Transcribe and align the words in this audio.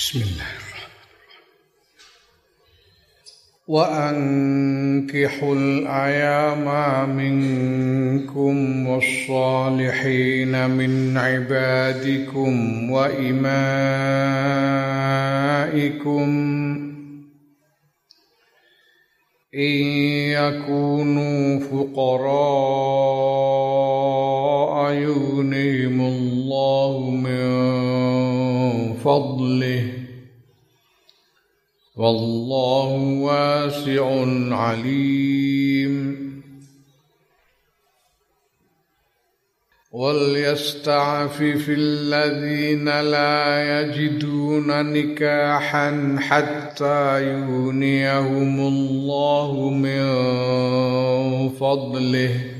بسم 0.00 0.18
الله 0.20 0.46
وأنكحوا 3.68 5.54
الأيام 5.54 6.66
منكم 7.16 8.86
والصالحين 8.86 10.70
من 10.70 11.16
عبادكم 11.16 12.90
وإمائكم. 12.90 13.50
إن 19.54 19.76
يكونوا 20.40 21.60
فقراء 21.60 22.50
فضله. 29.04 29.92
والله 31.96 32.88
واسع 33.22 34.24
عليم. 34.54 36.20
وليستعفف 39.92 41.66
الذين 41.68 43.00
لا 43.00 43.80
يجدون 43.80 44.92
نكاحا 44.92 46.16
حتى 46.20 47.24
يغنيهم 47.24 48.60
الله 48.60 49.70
من 49.70 50.04
فضله. 51.48 52.59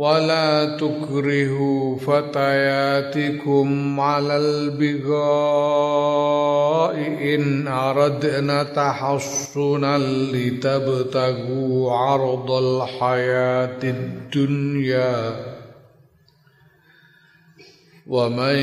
ولا 0.00 0.76
تكرهوا 0.76 1.98
فتياتكم 1.98 3.68
على 4.00 4.36
البغاء 4.36 5.20
إن 7.34 7.68
أردنا 7.68 8.62
تحصنا 8.62 9.98
لتبتغوا 10.32 11.92
عرض 11.92 12.50
الحياة 12.50 13.82
الدنيا. 13.84 15.34
ومن 18.10 18.58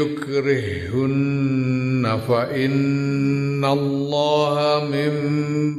يكرهن 0.00 2.04
فإن 2.28 3.64
الله 3.64 4.88
من 4.92 5.12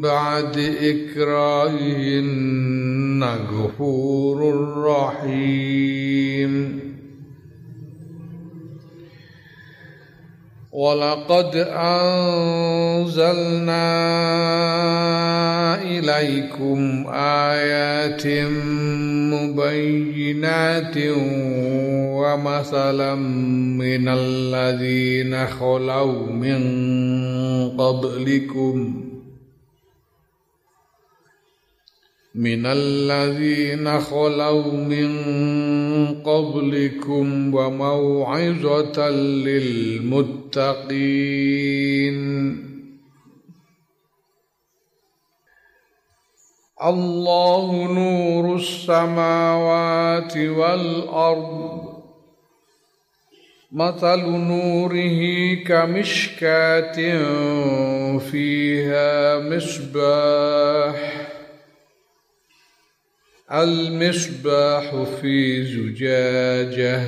بعد 0.02 0.58
إكراههن 0.82 2.16
غفور 3.24 4.38
رحيم. 4.78 6.85
ولقد 10.76 11.56
أنزلنا 11.72 12.36
إليكم 15.82 17.06
آيات 17.14 18.28
مبينات 19.32 20.96
ومثلا 22.20 23.16
من 23.16 24.08
الذين 24.10 25.48
خلوا 25.48 26.28
من 26.28 26.60
قبلكم 27.78 29.06
من 32.36 32.66
الذين 32.66 34.00
خلوا 34.00 34.72
من 34.72 35.10
قبلكم 36.22 37.56
وموعظة 37.56 39.10
للمتقين. 39.10 40.36
الله 46.84 47.94
نور 47.94 48.56
السماوات 48.56 50.38
والأرض. 50.38 51.96
مثل 53.72 54.22
نوره 54.30 55.54
كمشكاة 55.68 56.98
فيها 58.18 59.40
مصباح. 59.40 61.25
المصباح 63.64 65.04
في 65.22 65.64
زجاجة. 65.66 67.02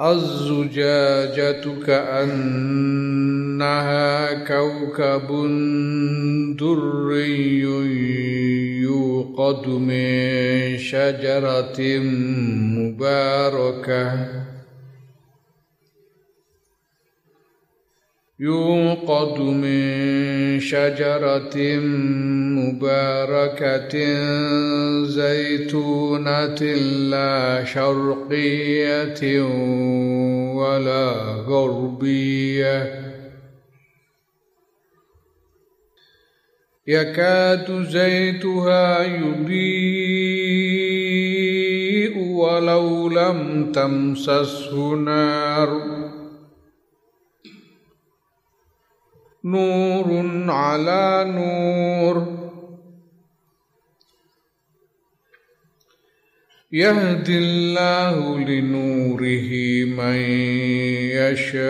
الزجاجة 0.00 1.84
كأنها 1.86 3.14
كوكب 4.44 5.28
دري 6.58 7.60
يوقد 8.80 9.66
من 9.68 10.78
شجرة 10.78 11.98
مباركة. 12.78 14.26
يوقد 18.40 19.40
من 19.40 20.60
شجرة 20.60 21.56
مباركة 22.58 23.96
زيتونة 25.04 26.62
لا 27.10 27.64
شرقية 27.64 29.42
ولا 30.54 31.10
غربية. 31.48 33.06
يكاد 36.86 37.88
زيتها 37.88 39.04
يضيء 39.04 40.16
ولو 42.18 43.08
لم 43.08 43.72
تمسسه 43.72 44.94
نار. 44.94 45.95
نور 49.46 50.26
على 50.50 51.24
نور. 51.28 52.36
يهدي 56.72 57.38
الله 57.38 58.38
لنوره 58.38 59.50
من 59.84 60.16
يشاء. 61.16 61.66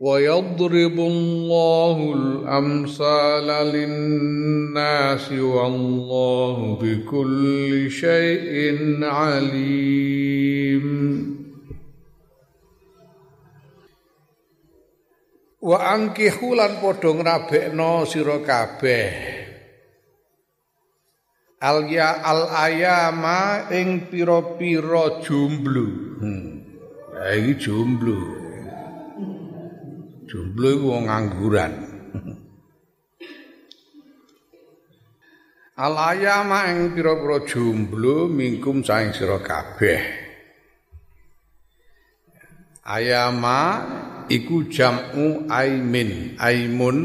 ويضرب 0.00 1.00
الله 1.00 2.14
الأمثال 2.16 3.46
للناس 3.46 5.32
والله 5.32 6.78
بكل 6.82 7.90
شيء 7.90 8.78
عليم. 9.04 10.86
Wa 15.66 15.78
angkihu 15.82 16.54
lan 16.54 16.78
padha 16.78 17.10
ngrabekno 17.10 18.06
sira 18.06 18.38
kabeh. 18.38 19.10
Al 21.58 21.90
ya 21.90 22.22
al 22.22 22.46
ayama 22.52 23.66
ing 23.74 24.06
pira-pira 24.06 25.24
jomblo 25.24 25.88
hmm. 26.20 26.46
ya 27.16 27.32
iki 27.32 27.56
jomblo 27.56 28.20
jomblo 30.28 30.66
iku 30.68 30.86
wong 30.92 31.08
ngangguran 31.08 31.72
al 35.80 35.94
ayama 35.96 36.68
ing 36.76 36.92
pira-pira 36.92 37.40
jomblo 37.48 38.28
mingkum 38.28 38.84
saing 38.84 39.16
sira 39.16 39.40
kabeh. 39.40 40.28
Ayama 42.86 43.82
iku 44.28 44.66
jam'u 44.70 45.46
aimin 45.50 46.34
aimun 46.38 46.98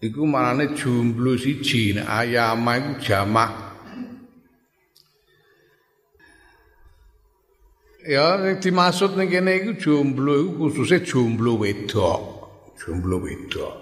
iku 0.00 0.22
manane 0.24 0.72
jumblu 0.76 1.36
siji 1.38 2.00
ayama 2.00 2.76
iku 2.78 2.92
jamak 3.00 3.70
Ya 8.00 8.56
dimaksud 8.56 9.12
ning 9.20 9.28
kene 9.28 9.60
iku 9.60 9.76
jomblo 9.76 10.32
iku 10.40 10.72
khususe 10.72 11.04
jomblo 11.04 11.60
wedok. 11.60 12.20
Jomblo 12.80 13.20
wedok. 13.20 13.76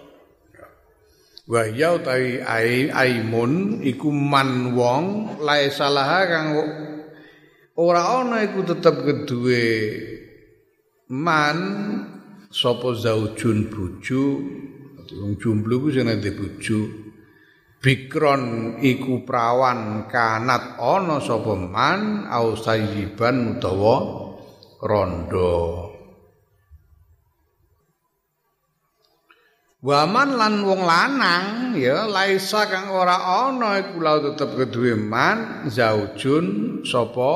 Wa 1.47 1.63
ya 1.71 1.95
utawi 1.95 2.43
aimun 2.91 3.81
iku 3.87 4.11
man 4.11 4.75
wong 4.75 5.39
lae 5.39 5.71
salah 5.71 6.27
kang 6.27 6.51
ora 7.79 8.21
ana 8.21 8.43
iku 8.43 8.67
tetep 8.67 9.07
keduwe 9.07 9.65
man 11.09 11.59
sapa 12.53 12.93
zaujun 12.93 13.73
bojo 13.73 14.45
wong 15.09 15.41
jomblo 15.41 15.81
ku 15.81 15.89
sing 15.89 16.05
ndek 16.05 16.37
bojo 16.37 16.85
bikron 17.81 18.77
iku 18.85 19.25
prawan 19.25 20.05
kanat 20.13 20.77
ana 20.77 21.17
sapa 21.25 21.57
man 21.57 22.29
au 22.29 22.53
sayyiban 22.53 23.57
utawa 23.57 23.97
rondo. 24.85 25.89
Waman 29.79 30.35
lan 30.35 30.67
wong 30.67 30.83
lanang 30.83 31.79
ya 31.79 32.05
laisa 32.11 32.67
kang 32.67 32.91
ora 32.91 33.47
ana 33.47 33.79
iku 33.79 34.03
lau 34.03 34.19
tetep 34.21 34.59
keduwe 34.59 34.99
man 34.99 35.71
zaujun 35.71 36.83
sapa 36.83 37.33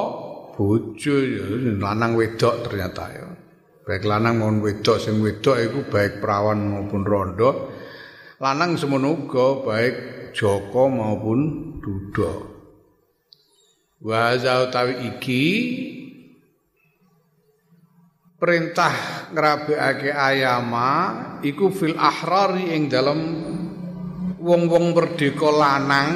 bojo 0.58 1.16
ya 1.22 1.46
lanang 1.78 2.18
wedok 2.18 2.66
ternyata 2.66 3.04
ya 3.14 3.31
baik 3.82 4.06
lanang 4.06 4.38
maupun 4.38 4.62
wedok 4.62 4.98
sing 5.02 5.18
wedok 5.18 5.58
iku 5.58 5.80
baik 5.90 6.22
perawan 6.22 6.58
maupun 6.62 7.02
rondo 7.02 7.50
lanang 8.42 8.74
semono 8.74 9.26
baik 9.62 10.22
Joko 10.32 10.88
maupun 10.88 11.40
Duda. 11.82 12.32
Wa 14.02 14.34
utawi 14.34 15.14
iki 15.14 15.44
perintah 18.40 19.30
ngrabekake 19.30 20.10
ayama 20.10 20.90
iku 21.46 21.70
fil 21.70 21.94
ahrari 21.94 22.74
ing 22.74 22.90
dalem 22.90 23.20
wong-wong 24.42 24.90
merdeka 24.90 25.46
lanang 25.54 26.10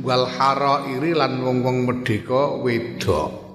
wal 0.00 0.24
harairi 0.24 1.12
lan 1.12 1.44
wong-wong 1.44 1.84
merdeka 1.84 2.56
wedok. 2.64 3.45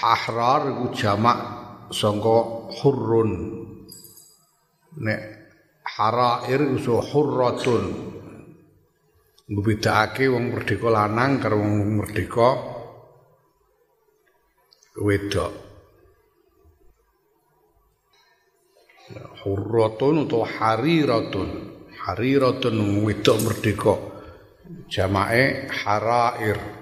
Ahrar 0.00 0.72
iku 0.72 0.96
jamak 0.96 1.38
sangka 1.92 2.72
hurrun. 2.80 3.30
Nek 4.96 5.20
harair 5.84 6.60
usu 6.72 6.96
hurratun. 6.96 7.84
Mbedakake 9.52 10.32
wong 10.32 10.56
merdeka 10.56 10.88
lanang 10.88 11.36
karo 11.36 11.60
wong 11.60 12.00
merdeka 12.00 12.48
wedok. 14.96 15.52
Hurratun 19.44 20.24
utawa 20.24 20.48
hariratun. 20.48 21.48
Hariratun 21.92 23.04
wedok 23.04 23.38
merdeka. 23.44 23.94
Jamake 24.88 25.68
harair 25.68 26.81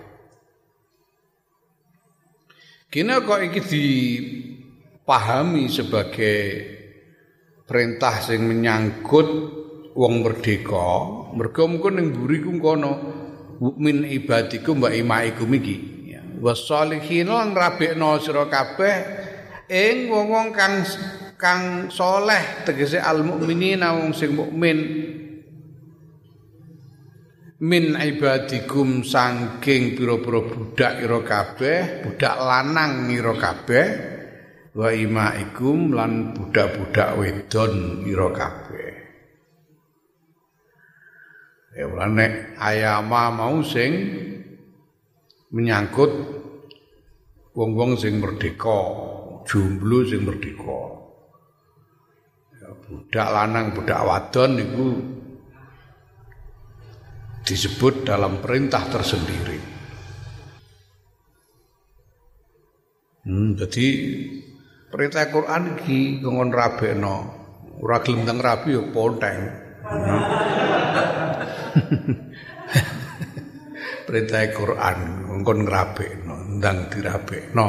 Kina 2.91 3.23
kok 3.23 3.39
iki 3.39 3.63
dipahami 3.71 5.71
sebagai 5.71 6.43
perintah 7.63 8.19
sing 8.19 8.43
menyangkut 8.43 9.29
wong 9.95 10.27
merdeka. 10.27 11.07
Mergo 11.39 11.71
mengko 11.71 11.95
ning 11.95 12.11
mburi 12.11 12.43
ku 12.43 12.51
kono 12.59 12.93
min 13.79 14.03
ibadikum 14.03 14.83
wa 14.83 14.91
imaikum 14.91 15.47
iki 15.55 15.77
ya. 16.11 16.19
Wasalihin 16.43 17.31
lan 17.31 17.55
rabekno 17.55 18.19
sira 18.19 18.51
kabeh 18.51 18.97
ing 19.71 20.11
wong-wong 20.11 20.51
kang 20.51 20.83
kang 21.39 21.95
soleh 21.95 22.67
tegese 22.67 22.99
al 22.99 23.23
mukminina 23.23 24.03
wong 24.03 24.19
sing 24.19 24.35
mukmin 24.35 24.79
min 27.61 27.93
ibadikum 27.93 29.05
sangking 29.05 29.93
pira-pira 29.93 30.41
budak 30.49 30.93
ira 31.05 31.21
kabeh 31.21 31.79
budak 32.09 32.37
lanang 32.41 33.13
ira 33.13 33.37
kabeh 33.37 33.87
wa 34.73 34.89
imaikum 34.89 35.93
lan 35.93 36.33
budak-budak 36.33 37.21
wedon 37.21 38.07
ira 38.09 38.29
kabeh. 38.33 38.89
Ya 41.77 41.87
nek 41.87 42.59
ayama 42.59 43.31
mau 43.31 43.63
sing 43.63 43.93
menyangkut 45.55 46.13
wong-wong 47.55 47.95
sing 47.95 48.19
merdeka, 48.19 48.81
jomblo 49.47 50.03
sing 50.03 50.27
merdeka. 50.27 50.83
Ya, 52.59 52.69
budak 52.75 53.29
lanang, 53.31 53.67
budak 53.75 54.01
wadon 54.03 54.51
niku 54.59 54.87
disebut 57.51 58.07
dalam 58.07 58.39
perintah 58.39 58.87
tersendiri. 58.87 59.59
Hmm, 63.27 63.59
jadi 63.59 63.87
Perintah 64.91 65.31
Quran 65.31 65.79
iki 65.79 66.23
ngon 66.23 66.51
rabekno. 66.55 67.17
Ora 67.83 67.99
gelem 68.07 68.27
teng 68.27 68.39
rabi 68.39 68.75
ya 68.75 68.83
ponteng. 68.95 69.39
Perintah 74.07 74.43
Quran 74.51 74.99
ngon 75.43 75.59
ngrabekno, 75.67 76.37
ndang 76.59 76.79
dirabekno. 76.91 77.69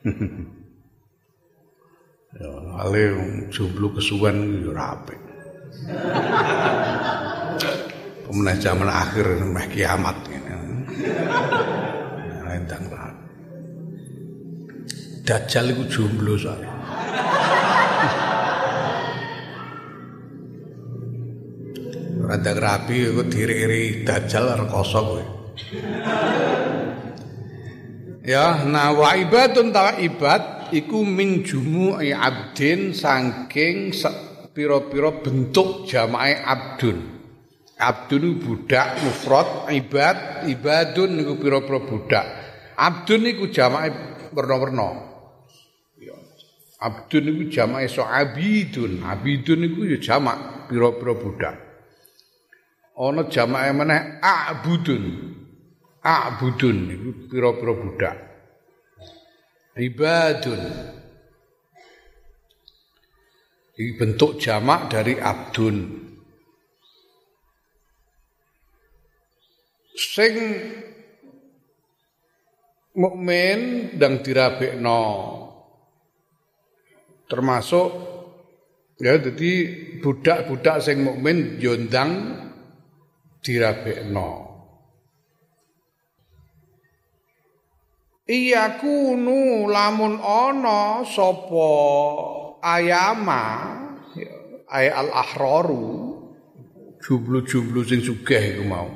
Ya, 2.30 2.46
ale 2.78 3.10
jomblo 3.50 3.90
kesuwen 3.90 4.62
yo 4.62 4.70
rapi. 4.70 5.29
Pemenang 8.30 8.58
zaman 8.62 8.86
akhir 8.86 9.26
meh 9.42 9.66
kiamat 9.70 10.16
ngene. 10.30 10.54
Ndang 12.60 12.84
rapi. 12.92 13.26
Dajjal 15.26 15.74
iku 15.74 15.82
jomblo 15.90 16.34
soalnya. 16.38 16.70
Rada 22.30 22.52
rapi 22.54 23.10
iku 23.10 23.22
diri-iri 23.26 24.06
Dajjal 24.06 24.54
rekoso 24.54 25.00
kowe. 25.02 25.24
Ya, 28.22 28.62
nah 28.68 28.94
wa 28.94 29.18
ibadun 29.18 29.74
ta 29.74 29.98
ibad 29.98 30.70
iku 30.70 31.02
min 31.02 31.42
jumu'i 31.42 32.14
abdin 32.14 32.94
saking 32.94 33.90
pira-pira 34.52 35.22
bentuk 35.22 35.86
jamae 35.86 36.38
abdun. 36.40 37.20
Abdun 37.80 38.38
budak 38.44 39.00
mufrad, 39.00 39.72
ibad 39.72 40.44
ibadun 40.50 41.16
niku 41.16 41.40
pira-pira 41.40 41.80
budak. 41.80 42.26
Abdun 42.76 43.20
niku 43.24 43.48
jamae 43.48 43.88
werna-werna. 44.36 45.10
Abdun 46.80 47.28
iku 47.28 47.42
jamake 47.52 47.92
so 47.92 48.08
abidun. 48.08 49.04
Abidun 49.04 49.68
iku 49.68 49.84
ya 49.84 50.00
jamak 50.00 50.64
pira-pira 50.72 51.12
budak. 51.12 51.56
Ana 52.96 53.28
jamake 53.28 53.70
meneh 53.76 54.00
abudun. 54.24 55.04
Abudun 56.00 56.76
iku 56.88 57.10
pira-pira 57.28 57.72
budak. 57.76 58.16
Ibadun. 59.76 60.62
Ini 63.80 63.96
bentuk 63.96 64.36
jamak 64.36 64.92
dari 64.92 65.16
abdun. 65.16 65.76
Sing 69.96 70.34
mukmin 72.92 73.88
dan 73.96 74.20
dirabekno 74.20 75.00
termasuk 77.24 77.88
ya 79.00 79.16
jadi 79.16 79.52
budak-budak 80.04 80.84
sing 80.84 81.00
mukmin 81.00 81.56
yondang 81.56 82.36
dirabekno 83.40 84.50
Iya 88.30 88.78
kunu 88.78 89.66
lamun 89.72 90.20
ana 90.20 91.02
sapa 91.02 91.70
ayama 92.62 93.42
ya, 94.14 94.30
ay 94.70 94.86
al 94.88 95.08
ahraru 95.10 96.16
jublu-jublu 97.00 97.80
sing 97.84 98.04
sugih 98.04 98.56
iku 98.56 98.64
mau 98.68 98.88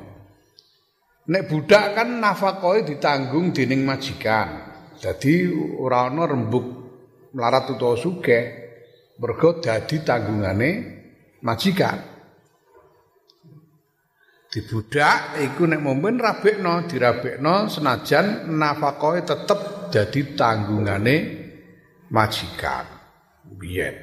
Nek 1.25 1.49
budak 1.49 1.97
kan 1.97 2.21
nafkahe 2.21 2.85
ditanggung 2.85 3.49
dening 3.49 3.81
majikan. 3.81 4.77
Jadi 4.93 5.49
ora 5.81 6.05
ana 6.05 6.29
rembug 6.29 6.65
melarat 7.33 7.73
utawa 7.73 7.97
sugih 7.97 8.65
Mergo 9.15 9.63
dadi 9.63 10.03
tanggungane 10.03 10.69
majikan. 11.39 11.97
Dibudak 14.51 15.39
iku 15.39 15.67
nek 15.67 15.79
momen 15.79 16.19
rabekno, 16.19 16.83
dirabekno 16.87 17.71
senajan 17.71 18.51
nafakohe 18.55 19.23
tetep 19.23 19.91
dadi 19.91 20.35
tanggungane 20.35 21.15
majikan. 22.11 22.94
Biyen. 23.55 23.95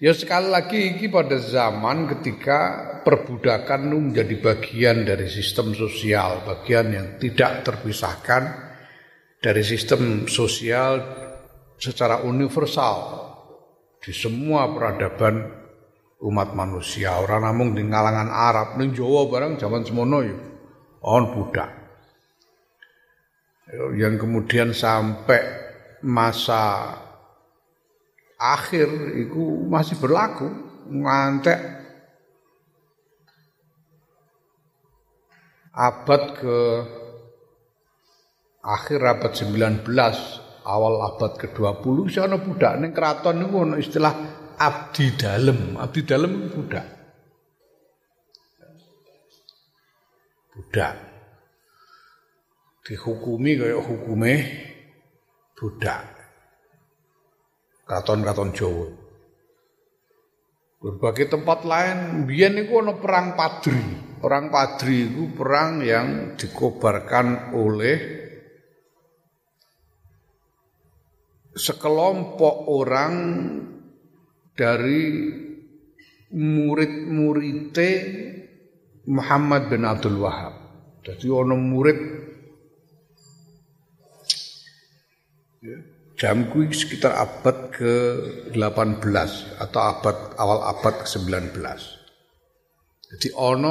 Ya 0.00 0.16
sekali 0.16 0.48
lagi 0.48 0.96
iki 0.96 1.12
pada 1.12 1.36
zaman 1.36 2.08
ketika 2.08 2.88
perbudakan 3.04 3.92
menjadi 3.92 4.32
bagian 4.40 5.04
dari 5.04 5.28
sistem 5.28 5.76
sosial, 5.76 6.40
bagian 6.48 6.88
yang 6.88 7.06
tidak 7.20 7.68
terpisahkan 7.68 8.72
dari 9.44 9.60
sistem 9.60 10.24
sosial 10.24 11.04
secara 11.76 12.24
universal 12.24 12.96
di 14.00 14.12
semua 14.16 14.72
peradaban 14.72 15.52
umat 16.24 16.56
manusia. 16.56 17.20
Orang 17.20 17.44
namung 17.44 17.76
di 17.76 17.84
ngalangan 17.84 18.28
Arab, 18.32 18.68
ning 18.80 18.96
Jawa 18.96 19.28
barang 19.28 19.60
zaman 19.60 19.84
semono 19.84 20.18
ya 20.24 20.36
on 21.04 21.24
budak. 21.32 21.70
Yang 23.94 24.26
kemudian 24.26 24.74
sampai 24.74 25.40
masa 26.02 26.92
akhir 28.40 28.88
itu 29.20 29.68
masih 29.68 30.00
berlaku 30.00 30.48
ngantek. 30.88 31.60
Abad 35.70 36.22
ke 36.34 36.58
akhir 38.64 39.00
abad 39.04 39.32
19 39.36 39.86
awal 40.66 40.94
abad 41.14 41.38
ke-20 41.38 41.96
sih 42.10 42.20
ana 42.20 42.42
budak 42.42 42.74
ning 42.80 42.90
keraton 42.90 43.38
niku 43.38 43.68
ana 43.68 43.76
istilah 43.76 44.12
abdi 44.56 45.14
dalem. 45.14 45.76
Abdi 45.78 46.00
dalem 46.02 46.50
budak. 46.50 46.86
Budak. 50.56 50.94
Dihukumi 52.82 53.54
kayak 53.54 53.86
hukume 53.86 54.34
budak 55.54 56.19
Katon-katon 57.90 58.54
Jawa. 58.54 58.86
Berbagai 60.78 61.26
tempat 61.26 61.66
lain, 61.66 62.22
biyen 62.30 62.54
niku 62.54 62.78
ana 62.78 62.94
perang 62.94 63.34
Padri. 63.34 63.82
Perang 64.22 64.46
Padri 64.46 65.10
itu 65.10 65.34
perang 65.34 65.82
yang 65.82 66.38
dikobarkan 66.38 67.50
oleh 67.58 67.98
sekelompok 71.50 72.70
orang 72.70 73.14
dari 74.54 75.02
murid-muride 76.30 77.90
Muhammad 79.10 79.66
bin 79.66 79.82
Abdul 79.82 80.22
Wahab. 80.22 80.54
Jadi 81.02 81.26
ono 81.26 81.58
murid 81.58 82.29
jam 86.20 86.52
kuwi 86.52 86.68
sekitar 86.68 87.16
abad 87.16 87.72
ke-18 87.72 89.16
atau 89.56 89.80
abad 89.80 90.36
awal 90.36 90.60
abad 90.68 91.00
ke-19. 91.00 91.56
Jadi 93.10 93.28
ono 93.40 93.70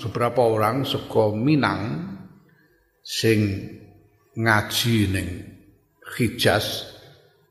beberapa 0.00 0.40
orang 0.40 0.88
saka 0.88 1.36
Minang 1.36 2.08
sing 3.04 3.68
ngaji 4.32 4.96
ning 5.12 5.28
Hijaz 6.16 6.96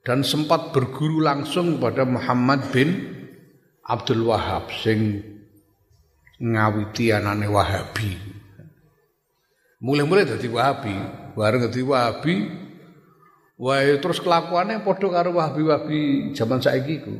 dan 0.01 0.25
sempat 0.25 0.73
berguru 0.73 1.21
langsung 1.21 1.77
kepada 1.77 2.09
Muhammad 2.09 2.65
bin 2.73 2.89
Abdul 3.85 4.25
Wahab 4.25 4.73
sing 4.73 5.21
ngawiti 6.41 7.13
anane 7.13 7.45
Wahabi. 7.45 8.17
Mulai-mulai 9.85 10.25
dadi 10.25 10.49
Wahabi, 10.49 10.93
bareng 11.37 11.69
dadi 11.69 11.81
Wahabi 11.85 12.35
Wah, 13.61 13.85
terus 14.01 14.17
kelakuannya 14.17 14.81
padha 14.81 15.05
karo 15.05 15.37
wahabi-wahabi 15.37 16.33
zaman 16.33 16.57
saiki 16.57 16.97
iku. 16.97 17.13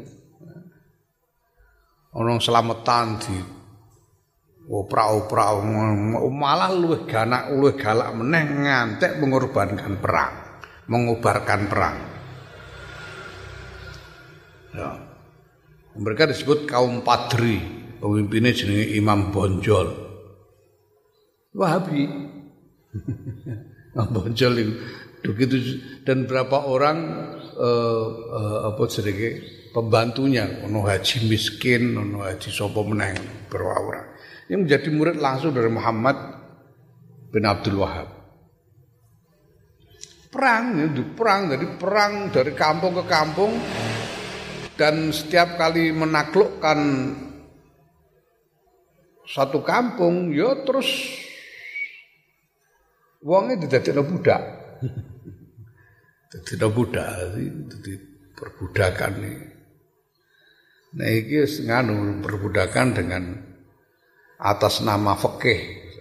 Ana 2.17 2.41
selametan 2.41 3.21
di 3.21 3.37
opra-opra 4.65 5.61
malah 6.33 6.73
luwih 6.73 7.05
ganak 7.05 7.53
luwih 7.53 7.77
galak 7.77 8.17
meneh 8.17 8.41
ngantek 8.57 9.21
mengorbankan 9.21 10.01
perang, 10.01 10.33
mengobarkan 10.89 11.61
perang. 11.69 11.97
Ya. 14.73 14.89
Mereka 15.93 16.25
disebut 16.25 16.65
kaum 16.65 17.05
Padri, 17.05 17.61
pemimpinnya 18.01 18.49
jenenge 18.49 18.97
Imam 18.97 19.29
Bonjol. 19.29 19.93
Wahabi. 21.53 22.09
Imam 23.93 24.09
Bonjol 24.09 24.53
itu 24.57 24.73
begitu 25.21 25.81
dan 26.01 26.25
berapa 26.25 26.65
orang 26.65 26.97
uh, 27.55 28.07
uh, 28.33 28.59
apa 28.73 28.83
sedikit 28.89 29.37
pembantunya. 29.71 30.65
Ono 30.65 30.83
haji 30.85 31.29
miskin 31.29 31.95
ono 31.97 32.25
haji 32.25 32.49
sopo 32.49 32.81
meneng 32.85 33.17
orang. 33.53 34.17
Yang 34.49 34.59
menjadi 34.67 34.89
murid 34.91 35.17
langsung 35.21 35.55
dari 35.55 35.71
Muhammad 35.71 36.17
bin 37.31 37.43
Abdul 37.47 37.79
Wahab. 37.79 38.09
Perang 40.31 40.79
itu 40.79 41.03
perang 41.11 41.51
dari 41.51 41.67
perang 41.75 42.13
dari 42.31 42.51
kampung 42.55 42.95
ke 42.99 43.03
kampung. 43.07 43.53
Dan 44.71 45.13
setiap 45.13 45.61
kali 45.61 45.93
menaklukkan 45.93 46.79
satu 49.31 49.61
kampung 49.61 50.33
ya 50.33 50.65
terus 50.65 50.89
uangnya 53.21 53.63
didadekno 53.63 54.03
budak 54.03 54.41
Jadi 56.31 56.63
budak, 56.63 57.11
jadi 57.67 57.93
perbudakan 58.39 59.11
nih. 59.19 59.39
Nah 60.95 61.07
ini 61.11 61.43
nganu 61.43 62.23
perbudakan 62.23 62.87
dengan 62.95 63.23
atas 64.39 64.79
nama 64.79 65.19
fikih. 65.19 65.91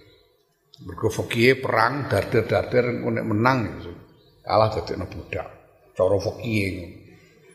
Mergo 0.87 1.11
fikih 1.11 1.59
perang 1.59 2.07
darder-darder 2.07 2.95
nek 2.95 3.27
menang 3.27 3.59
gitu. 3.75 3.91
Kalah 4.39 4.71
dadi 4.71 4.95
budak. 5.03 5.47
Cara 5.91 6.15
fikih 6.15 6.63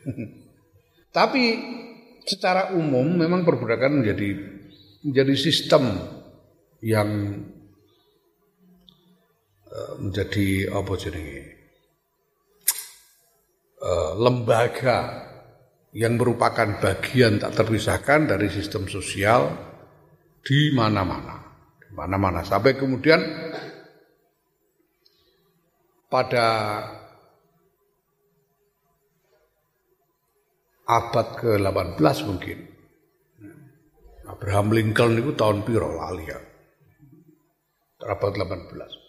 Tapi 1.17 1.43
secara 2.29 2.77
umum 2.77 3.17
memang 3.17 3.41
perbudakan 3.41 4.05
menjadi 4.05 4.29
menjadi 5.01 5.33
sistem 5.33 5.97
yang 6.85 7.41
eh, 9.65 9.93
menjadi 9.97 10.77
apa 10.77 10.93
jenenge 10.93 11.56
Eh, 13.77 14.11
lembaga 14.17 15.29
yang 15.93 16.17
merupakan 16.17 16.81
bagian 16.81 17.37
tak 17.37 17.61
terpisahkan 17.61 18.25
dari 18.25 18.49
sistem 18.49 18.89
sosial 18.89 19.53
di 20.41 20.73
mana-mana, 20.73 21.37
di 21.77 21.93
mana-mana. 21.93 22.41
Sampai 22.41 22.73
kemudian 22.73 23.21
pada 26.09 26.47
abad 30.89 31.27
ke-18 31.37 32.17
mungkin. 32.25 32.59
Abraham 34.27 34.73
Lincoln 34.73 35.21
itu 35.21 35.37
tahun 35.37 35.61
piro 35.61 35.93
lali 36.01 36.25
ya? 36.25 36.39
Abad 38.09 38.33
18 38.41 39.07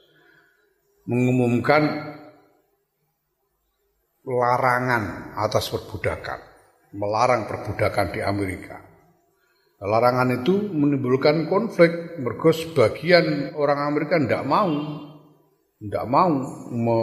mengumumkan 1.08 1.82
larangan 4.28 5.32
atas 5.40 5.72
perbudakan, 5.72 6.40
melarang 6.92 7.48
perbudakan 7.48 8.12
di 8.12 8.20
Amerika. 8.20 8.76
Larangan 9.80 10.42
itu 10.42 10.68
menimbulkan 10.68 11.48
konflik, 11.48 12.20
mergo 12.20 12.52
sebagian 12.52 13.56
orang 13.56 13.88
Amerika 13.88 14.20
tidak 14.20 14.44
mau, 14.44 14.68
tidak 15.80 16.04
mau 16.10 16.28
me, 16.74 17.00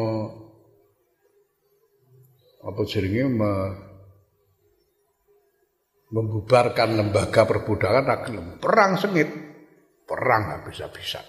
apa 2.62 2.82
jenenge 2.86 3.26
me, 3.32 3.54
membubarkan 6.14 6.90
lembaga 7.00 7.48
perbudakan 7.48 8.06
akhirnya 8.06 8.60
perang 8.60 9.00
sengit, 9.00 9.32
perang 10.06 10.60
habis-habisan. 10.60 11.26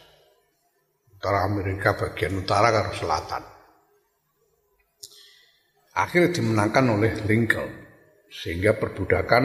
Antara 1.16 1.48
Amerika 1.48 1.96
bagian 1.96 2.42
utara 2.42 2.68
karo 2.68 2.92
selatan 2.92 3.55
akhirnya 5.96 6.36
dimenangkan 6.36 6.84
oleh 6.92 7.12
Lincoln 7.24 7.72
sehingga 8.28 8.76
perbudakan 8.76 9.44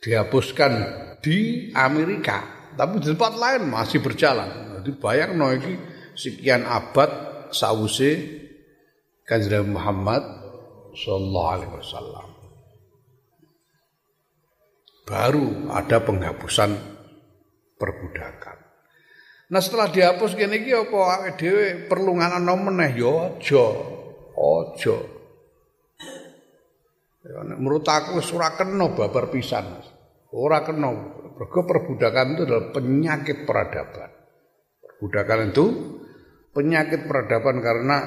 dihapuskan 0.00 0.72
di 1.20 1.68
Amerika 1.76 2.72
tapi 2.72 2.98
di 3.04 3.12
tempat 3.12 3.36
lain 3.36 3.68
masih 3.68 4.00
berjalan 4.00 4.80
jadi 4.80 4.90
bayang 4.96 5.36
no 5.36 5.52
sekian 6.16 6.64
abad 6.64 7.10
sause 7.52 8.40
Kanjeng 9.22 9.70
Muhammad 9.70 10.26
sallallahu 10.98 11.50
alaihi 11.54 11.72
wasallam. 11.78 12.28
Baru 15.06 15.70
ada 15.70 16.02
penghapusan 16.02 16.74
perbudakan. 17.78 18.58
Nah 19.52 19.60
setelah 19.60 19.92
dihapus 19.92 20.34
gini 20.34 20.64
iki 20.64 20.72
apa 20.74 21.32
dhewe 21.38 21.86
perlu 21.86 22.18
nganano 22.18 22.54
meneh 22.58 22.98
ya 22.98 23.30
aja. 23.30 23.66
Aja. 24.32 24.96
Ya, 27.22 27.38
menurut 27.54 27.86
aku 27.86 28.18
ora 28.34 28.58
kena 28.58 28.90
babar 28.90 29.30
pisan. 29.30 29.78
Ora 30.34 30.66
kena. 30.66 30.90
Perbudakan 31.42 32.38
itu 32.38 32.42
adalah 32.46 32.66
penyakit 32.70 33.46
peradaban. 33.46 34.10
Perbudakan 34.78 35.38
itu 35.50 35.64
penyakit 36.54 37.08
peradaban 37.08 37.56
karena 37.58 37.98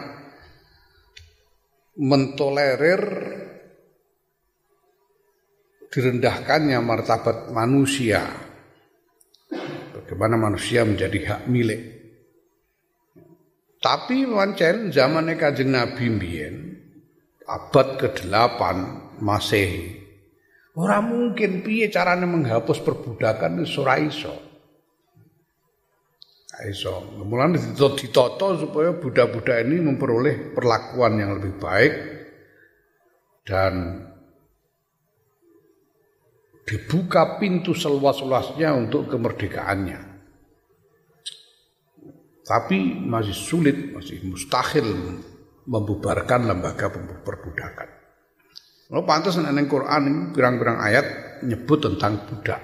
mentolerir 1.95 3.01
direndahkannya 5.91 6.79
martabat 6.83 7.55
manusia. 7.55 8.27
Bagaimana 9.95 10.35
manusia 10.35 10.83
menjadi 10.83 11.19
hak 11.23 11.41
milik. 11.47 11.94
Tapi 13.85 14.25
wancen 14.25 14.89
zaman 14.89 15.29
Kanjeng 15.37 15.69
Nabi 15.69 16.09
mbiyen 16.09 16.73
abad 17.45 18.01
ke-8 18.01 18.59
Masehi. 19.21 20.01
Ora 20.73 21.05
mungkin 21.05 21.61
piye 21.61 21.93
carane 21.93 22.25
menghapus 22.25 22.81
perbudakan 22.81 23.61
ora 23.61 24.01
iso. 24.01 24.33
Iso. 26.65 27.13
Mulane 27.29 27.61
ditata 27.77 28.57
supaya 28.57 28.97
budak-budak 28.97 29.61
ini 29.69 29.77
memperoleh 29.85 30.57
perlakuan 30.57 31.21
yang 31.21 31.37
lebih 31.37 31.53
baik 31.61 31.93
dan 33.45 34.01
dibuka 36.65 37.37
pintu 37.37 37.77
seluas-luasnya 37.77 38.73
untuk 38.73 39.13
kemerdekaannya. 39.13 40.14
Tapi 42.45 43.01
masih 43.01 43.33
sulit, 43.33 43.89
masih 43.89 44.21
mustahil 44.21 44.85
membubarkan 45.65 46.45
lembaga 46.45 46.93
perbudakan. 47.25 47.89
Lo 48.93 49.01
pantas 49.01 49.41
neng 49.41 49.65
Quran 49.65 50.01
ini 50.05 50.21
pirang-pirang 50.29 50.77
ayat 50.77 51.05
nyebut 51.41 51.81
tentang 51.81 52.29
budak. 52.29 52.61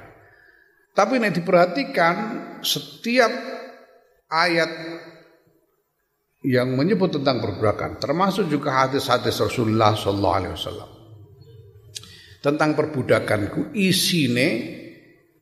Tapi 0.93 1.17
nek 1.17 1.33
diperhatikan 1.33 2.15
setiap 2.61 3.31
ayat 4.29 4.69
yang 6.45 6.77
menyebut 6.77 7.17
tentang 7.17 7.41
perbudakan, 7.41 7.97
termasuk 7.97 8.49
juga 8.53 8.85
hadis-hadis 8.85 9.33
Rasulullah 9.41 9.97
Sallallahu 9.97 10.37
Alaihi 10.37 10.53
Wasallam 10.53 10.89
tentang 12.41 12.73
perbudakanku 12.73 13.77
isine 13.77 14.49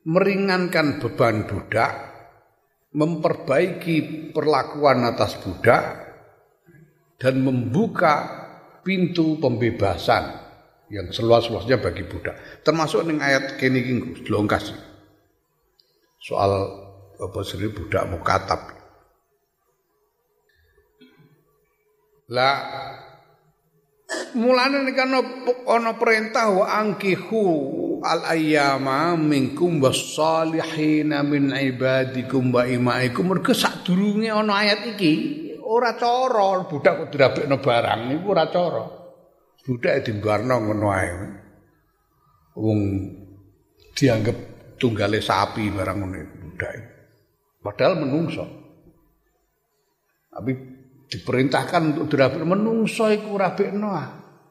meringankan 0.04 1.00
beban 1.00 1.48
budak, 1.48 2.09
memperbaiki 2.90 4.30
perlakuan 4.34 5.06
atas 5.06 5.38
budak 5.38 5.82
dan 7.20 7.34
membuka 7.44 8.14
pintu 8.82 9.38
pembebasan 9.38 10.40
yang 10.90 11.06
seluas-luasnya 11.14 11.78
bagi 11.78 12.02
budak. 12.02 12.34
Termasuk 12.66 13.06
ning 13.06 13.22
ayat 13.22 13.54
kene 13.60 13.78
iki 13.78 14.26
kasih. 14.26 14.74
Soal 16.18 16.50
apa 17.20 17.38
sih 17.46 17.70
budak 17.70 18.10
mukatab. 18.10 18.60
Lah 22.30 22.54
mulane 24.34 24.82
nek 24.82 24.98
ana 25.66 25.92
perintah 25.94 26.50
wa 26.50 26.66
angkihu 26.82 27.44
al 28.02 28.26
ayyama 28.26 29.14
minkum 29.14 29.78
wassalihin 29.78 31.14
min 31.26 31.54
ibadikum 31.54 32.50
wa 32.50 32.66
imaikum. 32.66 33.30
Mergo 33.30 33.54
sadurunge 33.54 34.30
ana 34.30 34.66
ayat 34.66 34.96
iki 34.96 35.12
ora 35.62 35.94
cara. 35.94 36.66
Budak 36.66 37.06
kok 37.06 37.08
dirabekno 37.14 37.56
barang 37.62 38.00
niku 38.10 38.26
ora 38.34 38.46
cara. 38.50 38.84
Budak 39.62 39.94
dimbarno 40.06 40.54
ngono 40.58 40.86
ae. 40.90 41.10
Wong 42.58 42.80
dianggap 43.94 44.36
tunggale 44.80 45.22
sapi 45.22 45.70
barang 45.70 45.96
ngono 46.00 46.18
budak. 46.42 46.72
Padahal 47.60 48.00
menungso. 48.00 48.44
Tapi 50.30 50.69
diperintahkan 51.10 51.82
untuk 51.94 52.14
dirabek. 52.14 52.46
Menungso 52.46 53.10
iku 53.10 53.34
rabekno 53.34 53.88
ah. 53.90 54.08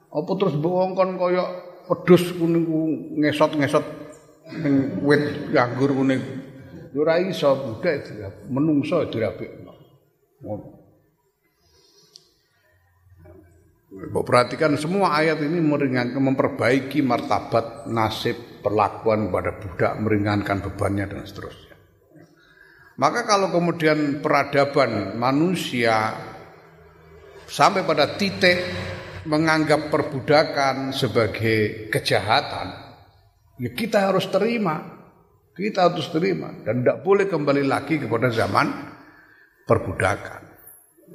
Apa 0.10 0.32
terus 0.36 0.60
mbok 0.60 0.94
kon 0.94 1.16
kaya 1.16 1.44
wedhus 1.88 2.36
kuning 2.36 2.66
ngesot-ngesot 3.18 3.86
ning 4.62 5.06
wit 5.06 5.54
anggur 5.54 5.94
kuning 5.94 6.22
yo 6.90 7.06
ora 7.06 7.22
iso 7.22 7.54
budak 7.56 8.10
menungso 8.52 9.08
dirabekno. 9.08 9.74
Ngono. 10.44 10.80
Perhatikan 14.00 14.78
semua 14.78 15.18
ayat 15.18 15.42
ini 15.42 15.58
meringankan, 15.66 16.22
memperbaiki 16.22 17.02
martabat 17.02 17.90
nasib 17.90 18.62
perlakuan 18.62 19.34
pada 19.34 19.58
budak, 19.58 19.98
meringankan 19.98 20.62
bebannya 20.62 21.10
dan 21.10 21.26
seterusnya. 21.26 21.74
Maka 23.02 23.26
kalau 23.26 23.50
kemudian 23.50 24.22
peradaban 24.22 25.18
manusia 25.18 26.14
sampai 27.50 27.82
pada 27.84 28.14
titik 28.14 28.62
menganggap 29.26 29.90
perbudakan 29.90 30.94
sebagai 30.94 31.90
kejahatan, 31.90 32.68
ya 33.58 33.70
kita 33.74 34.14
harus 34.14 34.30
terima. 34.30 35.02
Kita 35.60 35.92
harus 35.92 36.08
terima 36.08 36.56
dan 36.64 36.80
tidak 36.80 37.04
boleh 37.04 37.28
kembali 37.28 37.68
lagi 37.68 38.00
kepada 38.00 38.32
zaman 38.32 38.96
perbudakan. 39.68 40.42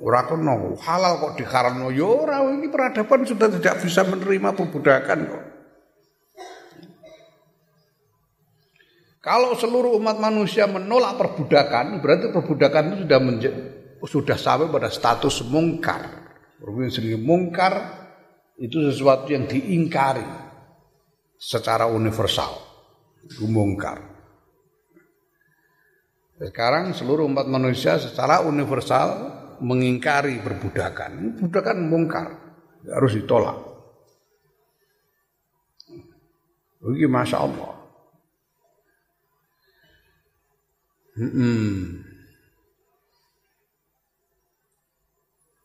Ora 0.04 0.28
kena 0.28 0.52
halal 0.84 1.16
kok 1.16 1.40
dikaramno 1.40 1.88
ya 1.88 2.04
ora 2.04 2.44
ini 2.52 2.68
peradaban 2.68 3.24
sudah 3.24 3.48
tidak 3.48 3.80
bisa 3.80 4.04
menerima 4.04 4.52
perbudakan 4.52 5.18
kok. 5.24 5.44
Kalau 9.24 9.56
seluruh 9.56 9.96
umat 9.96 10.20
manusia 10.20 10.68
menolak 10.68 11.16
perbudakan, 11.16 12.04
berarti 12.04 12.28
perbudakan 12.28 12.84
itu 12.92 13.08
sudah 13.08 13.20
sudah 14.04 14.36
sampai 14.36 14.68
pada 14.68 14.92
status 14.92 15.40
mungkar. 15.48 16.23
Sendiri 16.64 17.20
mungkar 17.20 18.04
itu 18.56 18.80
sesuatu 18.88 19.28
yang 19.28 19.44
diingkari 19.44 20.24
secara 21.36 21.84
universal. 21.90 22.56
Itu 23.24 23.44
mungkar. 23.44 24.00
Sekarang 26.40 26.96
seluruh 26.96 27.28
umat 27.28 27.46
manusia 27.46 28.00
secara 28.00 28.42
universal 28.42 29.32
mengingkari 29.60 30.40
perbudakan. 30.40 31.38
Perbudakan 31.38 31.78
mungkar, 31.88 32.26
harus 32.88 33.12
ditolak. 33.16 33.58
Begini 36.84 37.08
masya 37.08 37.38
Allah. 37.40 37.72
Hmm. 41.16 42.03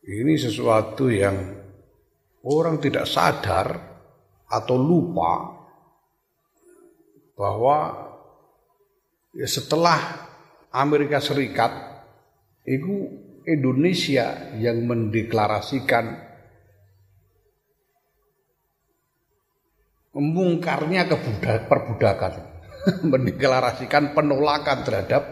Ini 0.10 0.41
sesuatu 0.41 1.06
yang 1.13 1.38
orang 2.41 2.82
tidak 2.82 3.06
sadar 3.06 3.78
atau 4.50 4.74
lupa 4.74 5.54
bahwa 7.38 7.78
ya 9.38 9.45
setelah 9.45 10.26
Amerika 10.74 11.22
Serikat 11.22 11.69
itu 12.65 13.06
Indonesia 13.45 14.50
yang 14.58 14.82
mendeklarasikan 14.89 16.06
membungkarnya 20.10 21.06
kebudak 21.06 21.69
perbudakan, 21.69 22.34
mendeklarasikan 23.13 24.17
penolakan 24.17 24.82
terhadap 24.82 25.24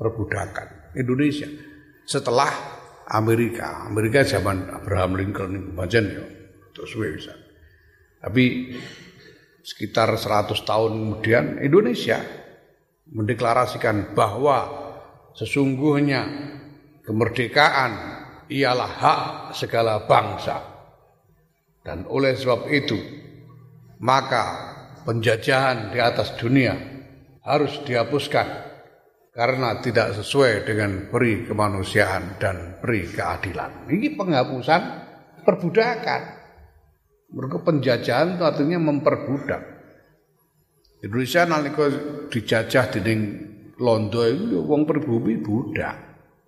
perbudakan 0.00 0.96
Indonesia. 0.96 1.52
Setelah 2.08 2.83
Amerika, 3.10 3.84
Amerika 3.84 4.24
zaman 4.24 4.70
Abraham 4.72 5.20
Lincoln 5.20 5.76
bagian 5.76 6.06
ya, 6.08 6.24
terus 6.72 6.92
bisa. 6.96 7.34
Tapi 8.20 8.72
sekitar 9.60 10.16
100 10.16 10.56
tahun 10.64 10.92
kemudian 10.92 11.60
Indonesia 11.60 12.20
mendeklarasikan 13.12 14.16
bahwa 14.16 14.64
sesungguhnya 15.36 16.22
Kemerdekaan 17.04 17.92
ialah 18.48 18.88
hak 18.88 19.20
segala 19.52 20.08
bangsa. 20.08 20.56
Dan 21.84 22.08
oleh 22.08 22.32
sebab 22.32 22.64
itu, 22.72 22.96
maka 24.00 24.72
penjajahan 25.04 25.92
di 25.92 26.00
atas 26.00 26.32
dunia 26.40 26.72
harus 27.44 27.76
dihapuskan 27.84 28.73
karena 29.34 29.82
tidak 29.82 30.14
sesuai 30.14 30.62
dengan 30.62 31.10
peri 31.10 31.42
kemanusiaan 31.42 32.38
dan 32.38 32.78
peri 32.78 33.10
keadilan. 33.10 33.90
Ini 33.90 34.14
penghapusan 34.14 34.82
perbudakan. 35.42 36.22
Mereka 37.34 37.66
penjajahan 37.66 38.38
itu 38.38 38.42
artinya 38.46 38.78
memperbudak. 38.78 39.62
Indonesia 41.02 41.42
nalika 41.50 41.90
dijajah 42.30 42.94
dening 42.94 43.20
Londo 43.74 44.22
itu 44.22 44.54
ya 44.54 44.62
wong 44.62 44.86
pribumi 44.86 45.34
budak 45.42 45.98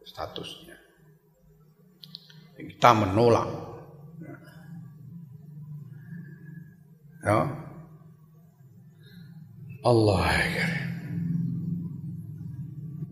statusnya. 0.07 0.79
Kita 2.55 2.91
menolak. 2.95 3.51
Ya. 7.27 7.51
Allah 9.83 10.23
ya. 10.55 10.96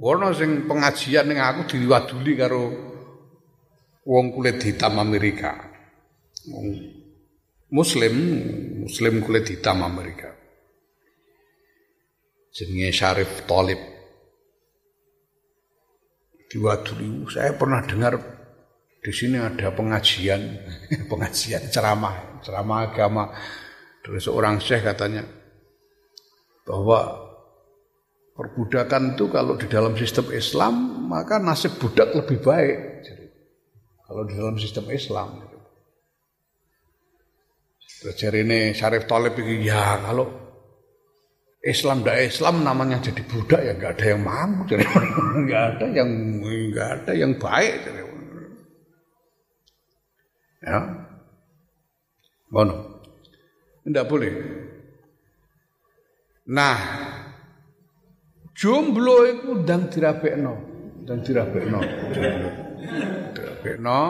Wono 0.04 0.36
sing 0.36 0.68
pengajian 0.68 1.32
ning 1.32 1.40
aku 1.40 1.64
diwaduli 1.64 2.36
karo 2.36 2.68
wong 4.04 4.36
kulit 4.36 4.60
hitam 4.60 5.00
Amerika. 5.00 5.56
Muslim, 7.72 8.14
Muslim 8.84 9.24
kulit 9.24 9.48
hitam 9.48 9.80
Amerika. 9.80 10.28
Jenenge 12.52 12.92
Syarif 12.92 13.48
Talib. 13.48 13.80
Diwaduli, 16.52 17.24
saya 17.32 17.56
pernah 17.56 17.80
dengar 17.88 18.20
di 19.00 19.08
sini 19.08 19.40
ada 19.40 19.72
pengajian, 19.72 20.60
pengajian 21.10 21.64
ceramah, 21.72 22.44
ceramah 22.44 22.92
agama 22.92 23.32
dari 24.04 24.20
seorang 24.20 24.60
syekh 24.60 24.84
katanya 24.84 25.24
bahwa 26.68 27.23
perbudakan 28.34 29.14
itu 29.14 29.30
kalau 29.30 29.54
di 29.54 29.70
dalam 29.70 29.94
sistem 29.94 30.26
Islam 30.34 31.06
maka 31.06 31.38
nasib 31.38 31.78
budak 31.78 32.10
lebih 32.12 32.42
baik. 32.42 32.78
Jadi, 33.06 33.24
kalau 34.02 34.22
di 34.26 34.34
dalam 34.34 34.56
sistem 34.58 34.90
Islam. 34.90 35.28
Terus 38.04 38.20
ini 38.20 38.76
Syarif 38.76 39.08
Talib 39.08 39.32
ini 39.40 39.64
ya 39.64 39.96
kalau 39.96 40.28
Islam 41.64 42.04
tidak 42.04 42.28
Islam 42.28 42.60
namanya 42.60 43.00
jadi 43.00 43.22
budak 43.24 43.60
ya 43.64 43.72
nggak 43.72 43.92
ada 43.96 44.06
yang 44.12 44.20
mampu. 44.20 44.60
Jadi 44.68 44.84
nggak 45.48 45.64
ada 45.64 45.86
yang 45.88 46.10
nggak 46.44 46.88
ada 47.00 47.12
yang 47.16 47.32
baik 47.40 47.74
jadi. 47.86 48.02
Ya. 50.64 50.80
Bono 52.52 52.76
tidak 53.84 54.04
boleh. 54.08 54.32
Nah 56.48 56.76
jomblo 58.54 59.26
itu 59.26 59.50
dan 59.66 59.90
dirabekno 59.90 60.54
dan 61.04 61.18
dirabekno 61.20 61.80
dirabekno 63.34 64.00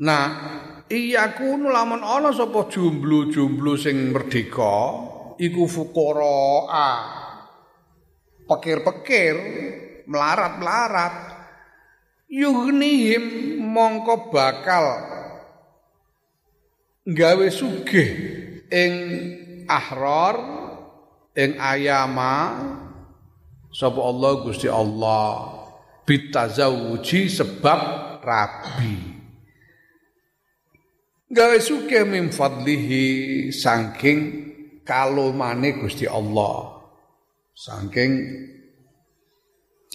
nah 0.00 0.26
Iya 0.86 1.34
kunu 1.34 1.66
lamun 1.66 1.98
ana 1.98 2.30
sapa 2.30 2.70
jomblo-jomblo 2.70 3.74
sing 3.74 4.14
merdeka 4.14 4.78
iku 5.34 5.66
fuqara. 5.66 6.78
Pekir-pekir, 8.46 9.36
melarat-melarat. 10.06 11.34
Yughnihim 12.30 13.58
mongko 13.62 14.30
bakal 14.30 14.86
gawe 17.06 17.46
sugih 17.50 18.10
ing 18.66 18.92
ahrar 19.70 20.55
ing 21.36 21.60
ayama 21.60 22.56
sapa 23.68 24.00
Allah 24.00 24.32
Gusti 24.40 24.66
Allah 24.72 25.52
bitazawuji 26.08 27.28
sebab 27.28 27.80
rabi. 28.24 28.96
Gawe 31.26 31.58
sugih 31.58 32.06
min 32.06 32.32
fadlihi 32.32 33.50
saking 33.50 34.18
kalomane 34.86 35.76
Gusti 35.76 36.06
Allah. 36.06 36.86
Saking 37.52 38.12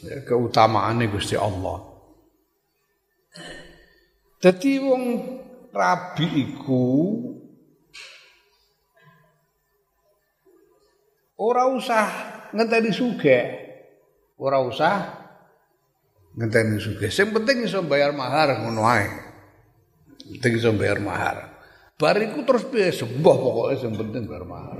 ya, 0.04 0.22
keutamaane 0.28 1.08
Gusti 1.08 1.40
Allah. 1.40 1.88
Dadi 4.44 4.76
wong 4.84 5.04
rabi 5.72 6.28
iku 6.52 6.84
ora 11.42 11.66
usah 11.66 12.06
ngenteni 12.54 12.94
sugih 12.94 13.44
ora 14.38 14.62
usah 14.62 14.94
ngenteni 16.38 16.78
sugih 16.78 17.10
sing 17.10 17.34
penting 17.34 17.66
iso 17.66 17.82
bayar 17.82 18.14
mahar 18.14 18.62
ngono 18.62 18.86
ae 18.86 19.32
penting 20.32 20.54
iso 20.62 20.72
bayar 20.78 21.02
mahar. 21.02 21.38
Bariku 22.02 22.42
terus 22.42 22.66
piye 22.66 22.90
sembah 22.90 23.36
pokoknya 23.38 23.76
sing 23.78 23.94
penting 23.94 24.26
bayar 24.26 24.46
mahar. 24.50 24.78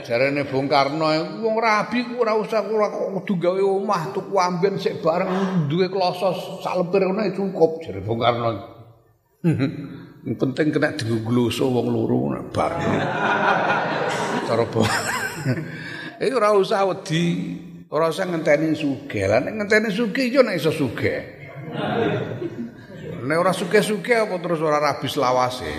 Jarene 0.00 0.48
Bung 0.48 0.64
Karno 0.70 1.12
wong 1.44 1.56
rabi 1.60 2.08
ku 2.08 2.24
ora 2.24 2.32
usah 2.40 2.64
kula 2.64 2.88
kudu 3.20 3.36
gawe 3.36 3.60
omah 3.60 4.14
tuku 4.16 4.32
amben 4.38 4.80
sik 4.80 5.04
bareng 5.04 5.66
duwe 5.68 5.92
klosos 5.92 6.64
sak 6.64 6.78
lepir 6.80 7.04
ngono 7.04 7.20
ya 7.26 7.32
cukup 7.36 7.84
jare 7.84 8.00
Bung 8.00 8.20
Karno. 8.22 8.48
Penting 10.20 10.66
kena 10.72 10.96
digugluso 10.96 11.68
wong 11.68 11.92
loro 11.92 12.48
bareng. 12.48 12.80
Cara 14.48 14.64
Eh 16.20 16.28
ora 16.36 16.52
usah 16.52 16.84
wedi, 16.84 17.56
ora 17.88 18.12
usah 18.12 18.28
ngenteni 18.28 18.76
sugih. 18.76 19.24
Lah 19.24 19.40
nek 19.40 19.56
ngenteni 19.56 19.88
sugih 19.88 20.28
yo 20.28 20.44
nek 20.44 20.60
iso 20.60 20.68
sugih. 20.68 21.16
Nek 23.24 23.36
ora 23.40 23.56
suke-suke 23.56 24.28
apa 24.28 24.36
terus 24.36 24.60
ora 24.60 24.76
rabi 24.76 25.08
selawase. 25.08 25.64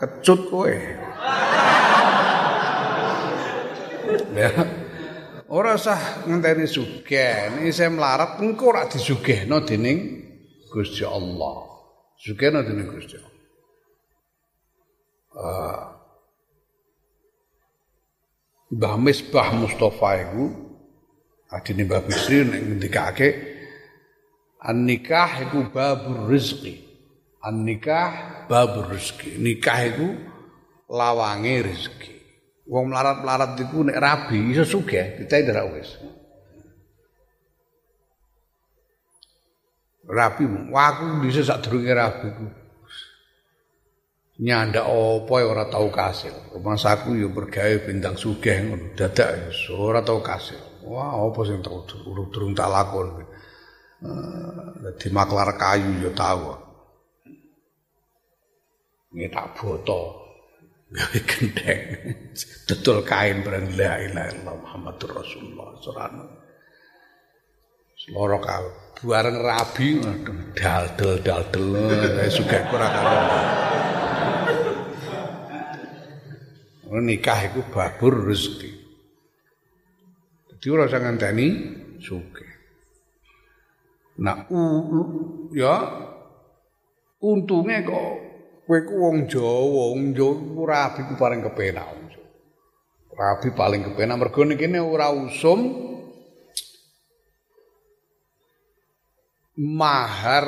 Kecut 0.00 0.40
kowe. 0.48 0.72
Ya. 4.32 4.48
Ora 5.52 5.76
usah 5.76 6.24
ngenteni 6.24 6.64
sugih. 6.64 7.52
Nek 7.52 7.68
isih 7.68 7.92
melarat 7.92 8.40
engko 8.40 8.72
ora 8.72 8.88
disugihno 8.88 9.60
dening 9.60 10.24
Gusti 10.72 11.04
Allah. 11.04 11.68
Sugihno 12.16 12.64
dening 12.64 12.88
Gusti 12.88 13.20
Allah. 13.20 13.32
Uh, 15.32 16.01
Mbah 18.72 18.96
Misbah 18.96 19.52
Mustafa 19.52 20.10
iku 20.24 20.44
adine 21.52 21.84
Mbah 21.84 22.02
Bisri 22.08 22.40
nek 22.48 22.62
An-nikah 24.62 25.42
iku 25.44 25.68
babur 25.74 26.30
rezeki. 26.30 26.78
An-nikah 27.42 28.46
babur 28.48 28.88
rezeki. 28.94 29.36
Nikah 29.42 29.78
iku 29.90 30.08
lawange 30.88 31.66
rezeki. 31.66 32.14
Wong 32.70 32.88
melarat-melarat 32.88 33.58
iku 33.58 33.82
nek 33.82 33.98
rabi 33.98 34.54
iso 34.54 34.62
sugih, 34.62 35.18
kita 35.18 35.42
ora 35.50 35.66
wis. 35.66 35.98
Rabi, 40.06 40.44
wah 40.70 40.86
aku 40.94 41.26
bisa 41.26 41.42
sak 41.42 41.66
durunge 41.66 41.90
rabi 41.90 42.28
ku. 42.32 42.46
Nyanda 44.42 44.82
apa 44.82 45.34
ya 45.38 45.46
ora 45.46 45.64
tau 45.70 45.86
kasil. 45.86 46.34
Rumah 46.50 46.74
saku 46.74 47.14
ya 47.14 47.30
bergawe 47.30 47.86
bintang 47.86 48.18
sugih 48.18 48.58
ngono. 48.66 48.90
Dadak 48.98 49.30
ya 49.38 49.70
ora 49.78 50.02
tau 50.02 50.18
kasil. 50.18 50.82
Wah, 50.82 51.14
apa 51.14 51.40
sing 51.46 51.62
tau 51.62 51.86
durung 51.86 52.50
tak 52.50 52.66
lakon. 52.66 53.22
Dadi 54.82 55.06
maklar 55.14 55.54
kayu 55.54 56.02
ya 56.02 56.10
tahu. 56.10 56.58
Nggih 59.14 59.30
tak 59.30 59.46
boto. 59.54 60.02
Gawe 60.90 61.18
gendeng. 61.30 61.82
Betul 62.66 62.98
kain 63.06 63.46
bareng 63.46 63.78
la 63.78 64.02
ilaha 64.02 64.28
illallah 64.28 64.54
Muhammadur 64.58 65.22
Rasulullah 65.22 65.72
sallallahu 65.80 66.40
Loro 68.10 68.42
kau 68.42 68.66
bareng 69.06 69.38
rabi 69.38 70.02
dal-dal 70.58 71.22
dal-dal 71.22 72.26
sugih 72.26 72.60
ora 72.74 72.88
karo. 72.90 73.14
Nikah 76.92 77.48
iku 77.48 77.64
babur 77.72 78.28
rezeki. 78.28 78.68
Dadi 80.52 80.66
ora 80.68 80.84
usah 80.84 81.00
ngenteni 81.00 81.46
sugih. 81.96 82.52
Nah, 84.20 84.44
u, 84.52 84.60
ya 85.56 85.72
untungnya 87.24 87.80
kok 87.80 88.08
kowe 88.68 88.78
ku 88.84 88.94
wong 89.00 89.24
Jawa, 89.24 89.96
wong 89.96 90.12
Jawa 90.12 90.62
rabi 90.68 91.00
ku 91.08 91.16
paling 91.16 91.40
kepenak. 91.40 91.88
Rabi 93.12 93.48
paling 93.56 93.80
kepenak 93.88 94.20
mergo 94.20 94.44
kene 94.44 94.84
ora 94.84 95.08
usum 95.16 95.60
mahar 99.56 100.46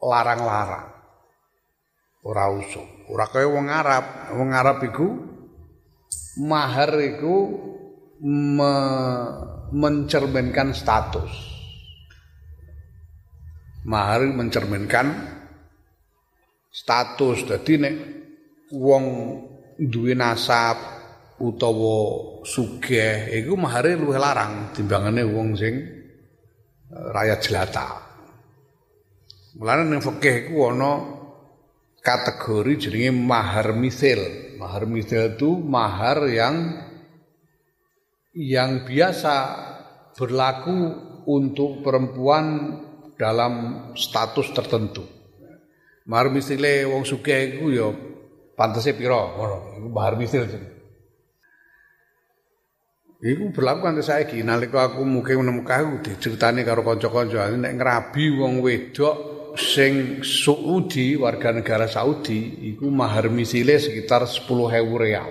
larang-larang. 0.00 0.88
Ora 2.24 2.52
usum. 2.52 2.99
Ora 3.10 3.26
kaya 3.26 3.50
wong 3.50 3.66
Arab. 3.66 4.04
Wong 4.38 4.50
Arab 4.54 4.78
iku 4.86 5.06
mahar 6.46 6.94
iku 7.02 7.36
me, 8.22 8.72
mencerminkan 9.74 10.70
status. 10.70 11.30
Mahar 13.90 14.22
mencerminkan 14.30 15.06
status. 16.70 17.38
Dadi 17.50 17.74
nek 17.82 17.94
wong 18.70 19.04
duwe 19.80 20.14
nasab 20.14 20.78
utawa 21.40 21.98
sugih 22.46 23.32
iku 23.32 23.56
mahare 23.56 23.96
luwih 23.96 24.20
larang 24.20 24.76
timbangane 24.76 25.24
wong 25.24 25.56
sing 25.58 25.74
eh, 26.94 27.06
rakyat 27.10 27.40
jelata. 27.42 27.88
Mulane 29.58 29.82
ning 29.90 29.98
fikih 29.98 30.46
iku 30.46 30.70
ana 30.70 31.19
kategori 32.00 32.88
jenenge 32.88 33.12
mahar 33.12 33.76
misil. 33.76 34.20
Mahar 34.56 34.84
misil 34.84 35.36
itu 35.36 35.56
mahar 35.56 36.28
yang 36.28 36.56
yang 38.36 38.84
biasa 38.84 39.36
berlaku 40.16 40.76
untuk 41.28 41.84
perempuan 41.84 42.76
dalam 43.20 43.52
status 43.96 44.52
tertentu. 44.56 45.04
Mahar 46.08 46.32
misile 46.32 46.88
wong 46.88 47.04
sugih 47.04 47.54
iku 47.54 47.66
ya 47.70 47.88
pantese 48.56 48.96
pira 48.96 49.20
ngono 49.20 49.78
iku 49.78 49.88
bahar 49.92 50.16
misil 50.16 50.48
Iku 53.20 53.52
berlaku 53.52 53.84
kan 53.84 54.00
saiki 54.00 54.40
nalika 54.40 54.88
aku 54.88 55.04
muke 55.04 55.36
menemukan 55.36 56.00
diceritani 56.00 56.64
karo 56.64 56.80
kanca-kanca 56.80 57.52
nek 57.52 57.76
ngrabi 57.76 58.32
wong 58.32 58.64
wedok 58.64 59.29
sing 59.60 60.24
Saudi 60.24 61.14
warga 61.20 61.52
negara 61.52 61.84
Saudi 61.84 62.72
iku 62.72 62.88
mahar 62.88 63.28
misile 63.28 63.76
sekitar 63.76 64.24
10.000 64.24 64.72
real. 64.96 65.30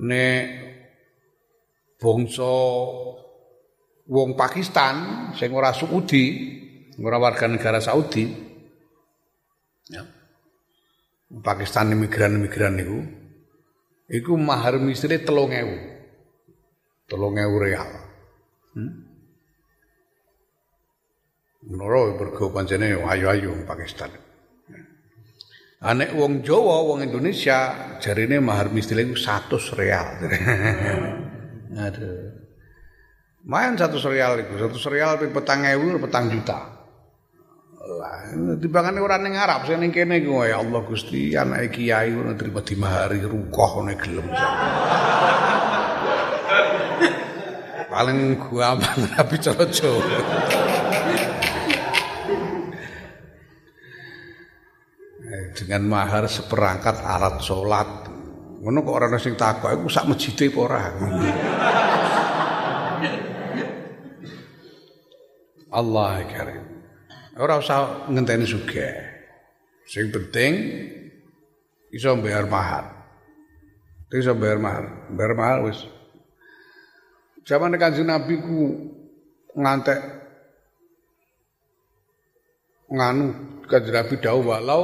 Nek 0.00 0.42
bangsa 2.00 2.56
wong 4.08 4.30
Pakistan 4.34 4.94
sing 5.36 5.52
ora 5.52 5.76
Saudi, 5.76 6.24
ora 6.98 7.20
warga 7.20 7.46
negara 7.46 7.78
Saudi 7.84 8.24
ya 9.92 10.00
Pakistan 11.44 11.92
imigran-imigran 11.92 12.74
niku 12.78 12.98
iku 14.08 14.32
mahar 14.40 14.80
misri 14.80 15.20
3000. 15.20 15.92
3000 17.04 17.64
real. 17.64 17.88
Hmm? 18.74 19.13
Menoro 21.74 22.14
bergo 22.14 22.54
pancene 22.54 22.94
ayu-ayu 22.94 23.66
Pakistan. 23.66 24.06
Anek 25.82 26.14
wong 26.14 26.46
Jawa, 26.46 26.86
wong 26.86 27.02
Indonesia 27.02 27.74
jarine 27.98 28.38
mahar 28.38 28.70
misri 28.70 29.02
iku 29.02 29.18
100 29.18 29.74
real. 29.74 30.06
Aduh. 31.90 32.30
Mayan 33.50 33.74
100 33.74 33.90
real 34.06 34.38
iku, 34.46 34.70
100 34.70 34.94
real 34.94 35.18
petang 35.34 35.66
ewu, 35.66 35.98
petang 35.98 36.30
juta. 36.30 36.78
Lah, 37.84 38.32
timbangane 38.56 39.02
ora 39.02 39.18
ning 39.18 39.34
Arab, 39.36 39.66
sing 39.68 39.82
ning 39.82 39.90
kene 39.90 40.22
iku 40.22 40.46
ya 40.46 40.62
Allah 40.62 40.80
Gusti, 40.86 41.36
anake 41.36 41.68
kiai 41.74 42.14
ngono 42.14 42.38
terima 42.38 42.64
dimahari 42.64 43.18
rukoh 43.20 43.82
ngene 43.82 43.94
gelem. 43.98 44.30
Paling 47.92 48.40
gua 48.40 48.78
tapi 49.18 49.36
cara 49.42 49.68
Jawa. 49.68 50.63
Dengan 55.54 55.86
mahar 55.86 56.26
seperangkat 56.26 56.98
alat 57.00 57.38
sholat 57.38 58.10
ngono 58.60 58.82
kok 58.82 58.96
ora 58.98 59.18
sing 59.22 59.38
takok 59.38 59.70
iku 59.70 59.86
sak 59.86 60.10
masjide 60.10 60.50
apa 60.50 60.58
ora 60.58 60.82
Allah 65.74 66.22
karim 66.30 66.74
Ora 67.34 67.58
usah 67.58 68.06
ngenteni 68.06 68.46
sugih. 68.46 68.94
Sing 69.90 70.14
penting 70.14 70.52
iso 71.90 72.14
bayar 72.22 72.46
mahar. 72.46 72.94
Iso 74.14 74.38
bayar 74.38 74.62
mahar. 74.62 75.10
Bayar 75.10 75.34
mahar 75.34 75.58
wis. 75.66 75.82
Zaman 77.42 77.74
Kanjeng 77.74 78.06
Nabi 78.06 78.38
ku 78.38 78.58
ngantek 79.58 79.98
nganu 82.94 83.26
Kanjeng 83.66 83.94
Nabi 83.98 84.14
dawuh 84.22 84.46
walau 84.46 84.82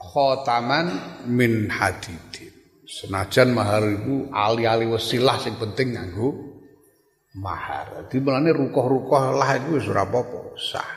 khotaman 0.00 0.86
min 1.28 1.68
hadidin. 1.68 2.50
Senajan 2.88 3.54
mahar 3.54 3.86
itu 3.86 4.32
ali-ali 4.34 4.88
wasilah 4.88 5.38
sing 5.38 5.54
penting 5.60 5.94
nganggo 5.94 6.34
mahar. 7.38 8.02
Dadi 8.02 8.18
mulane 8.18 8.50
rukoh-rukoh 8.50 9.36
lah 9.36 9.54
iku 9.60 9.78
apa-apa, 9.78 10.58
sah 10.58 10.90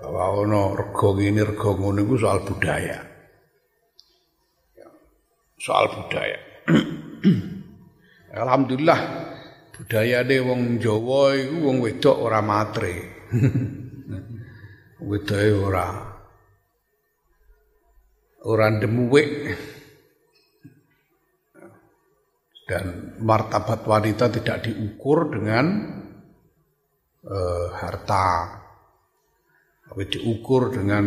bahwa 0.00 0.44
ono 0.48 0.72
rego 0.76 1.12
ini 1.20 1.40
rego 1.44 1.76
soal 2.16 2.40
budaya. 2.44 2.98
Soal 5.60 5.92
budaya. 5.92 6.40
Alhamdulillah 8.42 9.00
budaya 9.76 10.24
deh 10.24 10.40
wong 10.40 10.80
Jawa 10.80 11.36
iku 11.36 11.56
wong 11.68 11.76
wedok 11.84 12.16
ora 12.16 12.40
matre. 12.40 12.96
Wedoke 15.00 15.48
ora 15.56 16.09
ora 18.46 18.68
demuwek. 18.72 19.30
Dan 22.70 23.18
martabat 23.18 23.82
wanita 23.82 24.30
tidak 24.30 24.70
diukur 24.70 25.26
dengan 25.26 25.66
uh, 27.26 27.66
harta 27.74 28.60
tapi 29.90 30.06
diukur 30.06 30.70
dengan 30.70 31.02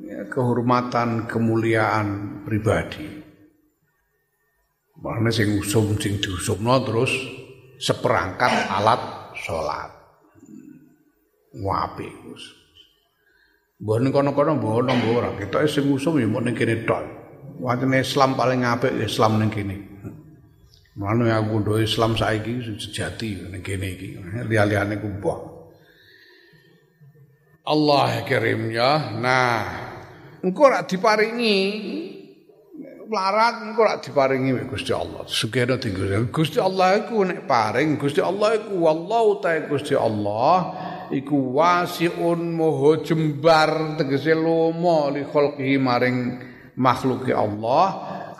ya, 0.00 0.24
kehormatan, 0.32 1.28
kemuliaan 1.28 2.40
pribadi. 2.48 3.04
Makanya 4.96 5.28
sing 5.28 5.60
usum 5.60 6.00
sing 6.00 6.24
diusumno 6.24 6.80
terus 6.88 7.12
seperangkat 7.76 8.48
alat 8.48 9.36
sholat. 9.36 9.92
Wapi 11.52 12.08
Gus. 12.24 12.61
Mbah 13.82 13.98
ning 13.98 14.14
kono-kono 14.14 14.62
mbah 14.62 14.78
ono 14.78 14.92
mbah 14.94 15.10
ora. 15.18 15.30
Ketoke 15.34 15.66
sing 15.66 15.90
usum 15.90 16.22
ya 16.22 16.30
mung 16.30 16.46
ning 16.46 16.54
kene 16.54 16.86
tok. 16.86 17.02
Wajane 17.58 17.98
Islam 17.98 18.38
paling 18.38 18.62
apik 18.62 18.94
ya 18.94 19.10
Islam 19.10 19.42
ning 19.42 19.50
kene. 19.50 19.76
Mane 20.94 21.34
aku 21.34 21.66
ndo 21.66 21.82
Islam 21.82 22.14
saiki 22.14 22.62
sejati 22.78 23.50
ning 23.50 23.58
kene 23.58 23.86
iki. 23.98 24.08
Liya-liyane 24.46 25.02
ku 25.02 25.10
mbah. 25.18 25.38
Allah 27.66 28.22
kirim 28.22 28.70
ya. 28.70 29.18
Nah, 29.18 29.66
engko 30.46 30.62
rak 30.70 30.86
diparingi 30.86 31.58
melarat 33.10 33.66
engko 33.66 33.82
rak 33.82 33.98
diparingi 34.06 34.50
mek 34.62 34.70
Gusti 34.70 34.94
Allah. 34.94 35.26
Sugihna 35.26 35.74
tinggal. 35.82 36.30
Gusti 36.30 36.62
Allah 36.62 37.02
iku 37.02 37.26
nek 37.26 37.50
paring, 37.50 37.98
Gusti 37.98 38.22
Allah 38.22 38.62
iku 38.62 38.78
wallahu 38.78 39.42
ta 39.42 39.58
Gusti 39.66 39.98
Allah 39.98 40.70
iku 41.12 41.60
wasiun 41.60 42.56
moho 42.56 43.04
jembar 43.04 44.00
tegese 44.00 44.32
lomo 44.32 45.12
li 45.12 45.22
khalqihi 45.28 45.76
maring 45.76 46.18
makhluke 46.80 47.30
Allah 47.36 47.86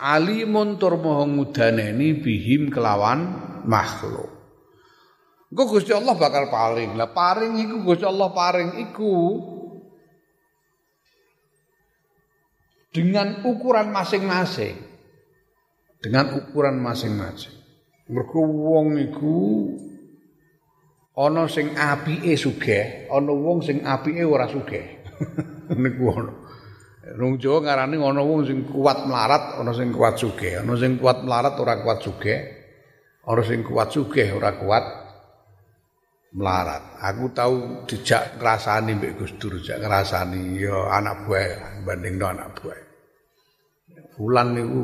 alimun 0.00 0.80
tur 0.80 0.96
moho 0.98 1.28
ngudaneni 1.28 2.18
bihim 2.18 2.72
kelawan 2.72 3.28
makhluk. 3.68 4.32
Engko 5.52 5.68
Gusti 5.68 5.92
Allah 5.92 6.16
bakal 6.16 6.48
paring. 6.48 6.96
Lah 6.96 7.12
paring 7.12 7.60
iku 7.60 7.76
Gusti 7.84 8.08
Allah 8.08 8.32
paring 8.32 8.80
iku 8.88 9.14
dengan 12.88 13.44
ukuran 13.44 13.92
masing-masing. 13.92 14.76
Dengan 16.00 16.40
ukuran 16.40 16.80
masing-masing. 16.80 17.52
Mergo 18.10 18.42
wong 18.42 18.96
iku 18.98 19.36
ana 21.16 21.44
sing 21.48 21.76
apike 21.76 22.32
sugih, 22.36 23.08
ana 23.12 23.32
wong 23.32 23.60
sing 23.60 23.84
apike 23.84 24.24
ora 24.24 24.48
sugih. 24.48 24.84
Niku 25.82 26.04
ana. 26.12 26.32
Nung 27.18 27.36
Jawa 27.36 27.60
ngarani 27.60 28.00
ana 28.00 28.22
wong 28.24 28.48
sing 28.48 28.64
kuat 28.64 29.04
melarat, 29.04 29.60
ana 29.60 29.72
sing 29.76 29.92
kuat 29.92 30.16
sugih, 30.16 30.64
ana 30.64 30.72
sing 30.78 30.96
kuat 30.96 31.20
melarat 31.20 31.54
ora 31.60 31.84
kuat 31.84 32.00
sugih, 32.00 32.38
ana 33.28 33.42
sing 33.44 33.60
kuat 33.60 33.88
sugih 33.92 34.32
ora 34.32 34.56
kuat 34.56 34.84
melarat. 36.32 36.96
Aku 37.04 37.28
tahu 37.36 37.84
dijak 37.84 38.40
ngrasani 38.40 38.96
mbek 38.96 39.20
Gus 39.20 39.36
Dur, 39.36 39.60
dijak 39.60 39.84
ngrasani 39.84 40.56
ya 40.56 40.88
anak 40.96 41.28
buah 41.28 41.84
bandingno 41.84 42.24
anak 42.24 42.56
buah. 42.56 42.80
Fulan 44.16 44.56
niku 44.56 44.80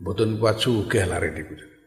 mboten 0.00 0.40
kuat 0.40 0.56
sugih 0.56 1.04
lare 1.04 1.28
niku. 1.36 1.77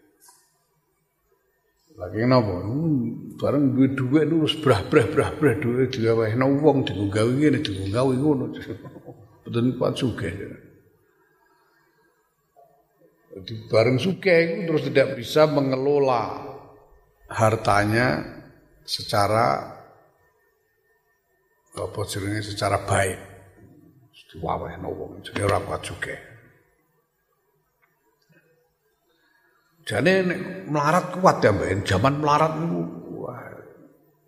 Lagi 2.02 2.26
napa? 2.26 2.66
Hmm, 2.66 3.38
bareng 3.38 3.78
duwe 3.78 3.94
dhuwit 3.94 4.26
niku 4.26 4.50
wis 4.50 4.58
brah-brah-brah-brah 4.58 5.56
dhuwit 5.62 5.94
digawehno 5.94 6.50
wong 6.58 6.82
digawe 6.82 7.30
ngene 7.30 7.62
digawe 7.62 8.14
ngono. 8.18 8.58
Mboten 9.46 9.68
kuat 9.78 9.94
sugih. 10.02 10.34
Jadi 13.38 13.54
bareng 13.70 14.02
sugih 14.02 14.38
itu 14.42 14.60
terus 14.66 14.84
tidak 14.90 15.08
bisa 15.14 15.46
mengelola 15.46 16.42
hartanya 17.30 18.26
secara 18.82 19.78
apa 21.78 22.00
jenenge 22.10 22.42
secara 22.42 22.82
baik. 22.82 23.20
Diwawehno 24.32 24.90
wong 24.90 25.12
jadi 25.22 25.46
ora 25.46 25.62
kuat 25.62 25.86
Jadi 29.82 30.12
melarat 30.70 31.18
kuat 31.18 31.42
ya 31.42 31.50
mbak, 31.50 31.84
zaman 31.90 32.22
melarat 32.22 32.54
itu 32.62 32.80
wah, 33.18 33.42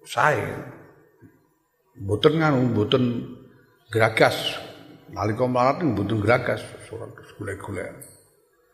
saya, 0.02 0.50
buton 1.94 2.42
nganu, 2.42 2.74
buton 2.74 3.04
geragas, 3.94 4.58
nalika 5.13 5.46
melarat 5.46 5.86
itu 5.86 5.94
buton 5.94 6.18
geragas, 6.26 6.62
surat 6.89 7.13
gulek-gulek. 7.38 8.13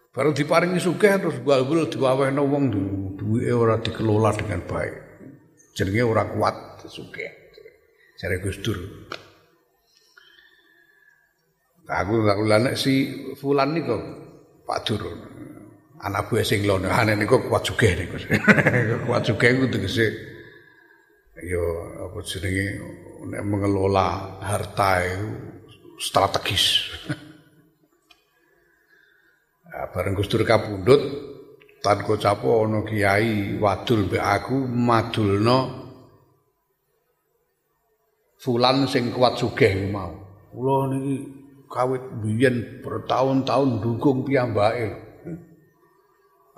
Baru 0.09 0.33
diparingi 0.33 0.81
sugih 0.81 1.21
terus 1.21 1.37
bal-bal 1.45 1.85
diwawehno 1.85 2.41
wong 2.43 2.63
duwe 3.15 3.51
ora 3.53 3.77
dikelola 3.77 4.33
dengan 4.33 4.65
baik. 4.65 4.95
Jenenge 5.77 6.01
ora 6.01 6.25
kuat 6.25 6.81
sugih. 6.89 7.29
Jare 8.19 8.41
Gus 8.43 8.59
Dur. 8.59 8.75
Aku 11.87 12.25
aku 12.25 12.43
lanek 12.43 12.75
si 12.75 13.25
fulan 13.39 13.71
niku 13.77 13.95
Pak 14.67 14.79
Dur. 14.83 15.03
Anak 15.99 16.31
buah 16.31 16.47
sing 16.47 16.63
lono 16.63 16.87
ane 16.87 17.19
niku 17.19 17.43
kuat 17.43 17.67
sugih 17.67 17.91
niku. 17.91 18.15
kuat 19.07 19.27
sugih 19.27 19.51
iku 19.51 19.67
tegese 19.67 20.07
yo 21.43 21.63
apa 22.07 22.19
jenenge 22.23 22.65
nek 23.27 23.43
mengelola 23.43 24.39
harta 24.39 25.03
itu 25.03 25.29
strategis. 25.99 26.65
Nah, 29.69 29.85
bareng 29.93 30.17
Gus 30.17 30.25
Dur 30.25 30.41
kapundhut 30.43 30.99
tan 31.79 32.01
kocapo 32.01 32.65
ana 32.65 32.81
kiai 32.83 33.55
wadul 33.61 34.09
mbek 34.09 34.19
aku 34.19 34.65
madulno 34.65 35.59
fulan 38.41 38.89
sing 38.89 39.13
kuat 39.13 39.37
sugih 39.37 39.87
mau. 39.93 40.09
Kula 40.51 40.89
niki 40.89 41.15
kawit 41.69 42.01
biyen 42.19 42.81
bertahun-tahun 42.81 43.79
dukung 43.79 44.25
piyambake. 44.25 45.08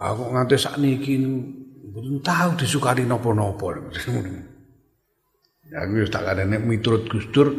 Aku 0.02 0.34
nganti 0.34 0.58
sakniki 0.58 1.22
mboten 1.22 2.26
tahu 2.26 2.58
disukani 2.58 3.06
napa-napa. 3.06 3.78
Aku 5.72 5.94
wis 6.02 6.10
tak 6.10 6.26
kadane 6.26 6.58
miturut 6.58 7.06
Gus 7.06 7.30
Dur 7.30 7.54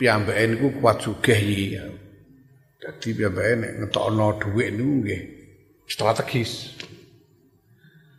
piyambake 0.00 0.56
niku 0.56 0.72
kuat 0.80 1.04
sugih 1.04 1.36
iki. 1.36 1.76
Jadi 2.80 3.08
piyambake 3.12 3.52
nek 3.60 3.72
ngetokno 3.84 4.40
dhuwit 4.40 4.72
niku 4.72 4.92
nggih 5.04 5.20
strategis. 5.84 6.80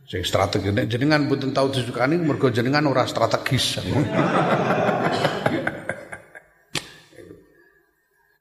Sing 0.05 0.21
strategis 0.21 0.69
nek 0.69 0.85
jenengan 0.85 1.25
mboten 1.25 1.49
tau 1.49 1.65
disukani 1.73 2.21
mergo 2.21 2.53
jenengan 2.53 2.85
ora 2.85 3.09
strategis. 3.09 3.81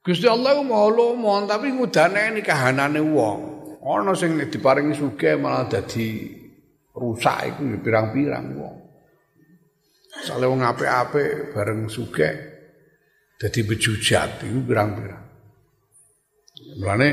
Gusti 0.03 0.27
Allah 0.27 0.59
maha 0.61 0.91
lomo 0.93 1.41
tapi 1.49 1.73
ngudane 1.73 2.37
kahanane 2.45 3.01
wong. 3.01 3.62
Ana 3.83 4.15
sing 4.15 4.39
diparingi 4.39 4.95
sugih 4.95 5.43
malah 5.43 5.67
dadi 5.67 6.31
rusak 6.95 7.51
iku 7.51 7.83
pirang-pirang 7.83 8.47
wong. 8.55 8.77
Sale 10.23 10.47
wong 10.47 10.63
apik-apik 10.63 11.51
bareng 11.51 11.91
sugih 11.91 12.31
dadi 13.43 13.61
bejujat 13.67 14.47
iku 14.47 14.63
pirang-pirang. 14.63 15.25
Mulane 16.79 17.09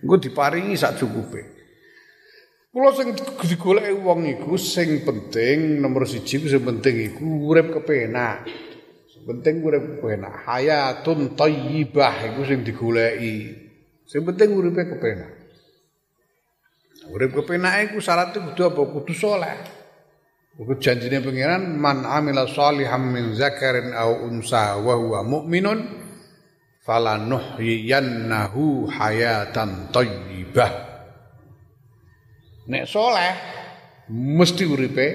engko 0.00 0.16
diparingi 0.16 0.80
sak 0.80 0.96
cukupe. 0.96 1.42
Kula 2.72 2.88
sing 2.96 3.12
digoleki 3.44 3.92
wong 4.00 4.24
iku 4.32 4.56
sing 4.56 5.04
penting 5.04 5.76
nomor 5.76 6.08
siji 6.08 6.40
sing 6.40 6.64
penting 6.64 7.04
iku 7.12 7.52
urip 7.52 7.68
kepenak. 7.68 8.48
Sing 9.12 9.28
penting 9.28 9.60
urip 9.60 10.00
kepenak. 10.00 10.40
Hayatun 10.48 11.36
thayyibah 11.36 12.32
iku 12.32 12.48
sing 12.48 12.64
digoleki. 12.64 13.68
Sing 14.08 14.24
penting 14.24 14.56
uripe 14.56 14.88
kepenak. 14.88 15.37
Urip 17.08 17.32
kepenak 17.32 17.88
iku 17.88 18.04
syarat 18.04 18.36
kudu 18.36 18.68
apa? 18.68 18.82
Kudu 18.84 19.14
saleh. 19.16 19.56
Kudu 20.58 20.76
janjine 20.82 21.22
pangeran 21.22 21.78
man 21.78 22.04
amila 22.04 22.44
shalihan 22.44 23.00
min 23.00 23.32
zakarin 23.32 23.94
aw 23.94 24.26
unsa 24.26 24.76
wa 24.82 24.98
huwa 24.98 25.22
mu'minun 25.22 26.08
falanuhyiyannahu 26.88 28.88
hayatan 28.88 29.92
thayyibah 29.92 30.72
nek 32.64 32.88
soleh 32.88 33.36
mesti 34.08 34.64
uripe 34.64 35.06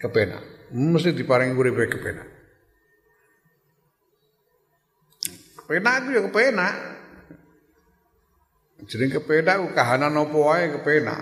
kepenak 0.00 0.72
mesti 0.72 1.12
diparingi 1.12 1.52
uripe 1.52 1.92
kepenak 1.92 2.28
kepenak 5.60 5.94
itu 6.00 6.10
ya 6.16 6.20
kepenak 6.24 6.74
jadi 8.84 9.16
kepenak 9.16 9.72
kahanan 9.72 10.12
apa 10.12 10.36
wae? 10.36 10.64
Kepenak. 10.76 11.20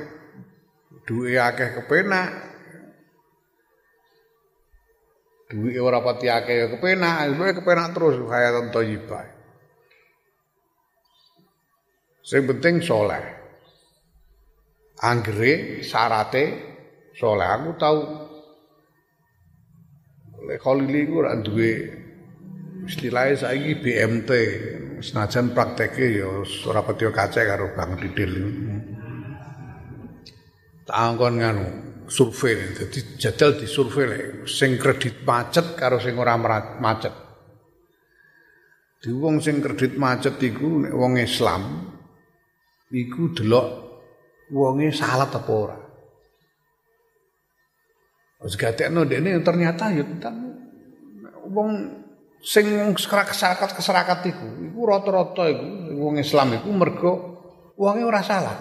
Duwe 1.06 1.38
akeh 1.38 1.78
kepenak. 1.78 2.30
Duwe 5.50 5.76
ora 5.78 6.02
pati 6.02 6.26
akeh 6.26 6.56
ya 6.64 6.66
kepenak. 6.72 7.30
Kepenak 7.62 7.86
terus 7.94 8.18
hayatan 8.26 8.74
thayyibah 8.74 9.26
Sing 12.22 12.46
penting 12.46 12.82
soleh. 12.82 13.22
Anggere 15.02 15.82
syarate 15.82 16.44
soleh. 17.18 17.46
Aku 17.46 17.70
tahu 17.78 18.00
oleh 20.42 20.58
Khalili 20.58 21.06
ku 21.06 21.22
ora 21.22 21.38
duwe 21.38 22.02
istilahnya 22.86 23.46
saiki 23.46 23.78
BMT 23.78 24.30
senajan 25.02 25.50
prakteke 25.50 26.06
ya 26.06 26.46
ora 26.70 26.80
pati 26.86 27.04
kace 27.10 27.42
karo 27.42 27.74
Bang 27.74 27.98
Didil. 27.98 28.32
Tangkon 30.86 31.34
nganu 31.42 31.66
survei 32.06 32.74
jadi 32.74 33.00
jadal 33.18 33.58
di 33.58 33.66
survei 33.66 34.46
sing 34.46 34.78
kredit 34.78 35.26
macet 35.26 35.74
karo 35.74 35.98
sing 35.98 36.14
ora 36.14 36.38
macet. 36.78 37.14
Di 39.02 39.10
wong 39.10 39.42
sing 39.42 39.58
kredit 39.58 39.98
macet 39.98 40.38
iku 40.38 40.86
nek 40.86 40.94
wong 40.94 41.18
Islam 41.18 41.62
iku 42.94 43.34
delok 43.34 43.66
wonge 44.52 44.92
salat 44.94 45.32
apa 45.32 45.52
ora. 45.52 45.78
Wis 48.42 48.58
gatekno 48.58 49.06
dekne 49.06 49.38
ternyata 49.42 49.90
ya 49.94 50.04
wong 51.46 52.01
sing 52.42 52.66
keserakat 52.98 53.70
keserakat 53.78 54.26
iku, 54.26 54.48
iku 54.66 54.80
rata-rata 54.82 55.46
iku 55.46 55.66
wong 56.02 56.18
Islam 56.18 56.58
iku 56.58 56.68
mergo 56.74 57.12
wonge 57.78 58.02
ora 58.02 58.20
salah. 58.20 58.58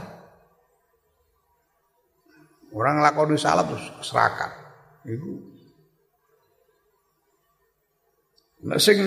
Orang 2.71 3.03
nglakoni 3.03 3.35
salat 3.35 3.67
terus 3.67 3.83
keserakat. 3.99 4.51
Iku 5.03 5.51
Nek 8.61 8.77
sing 8.77 9.01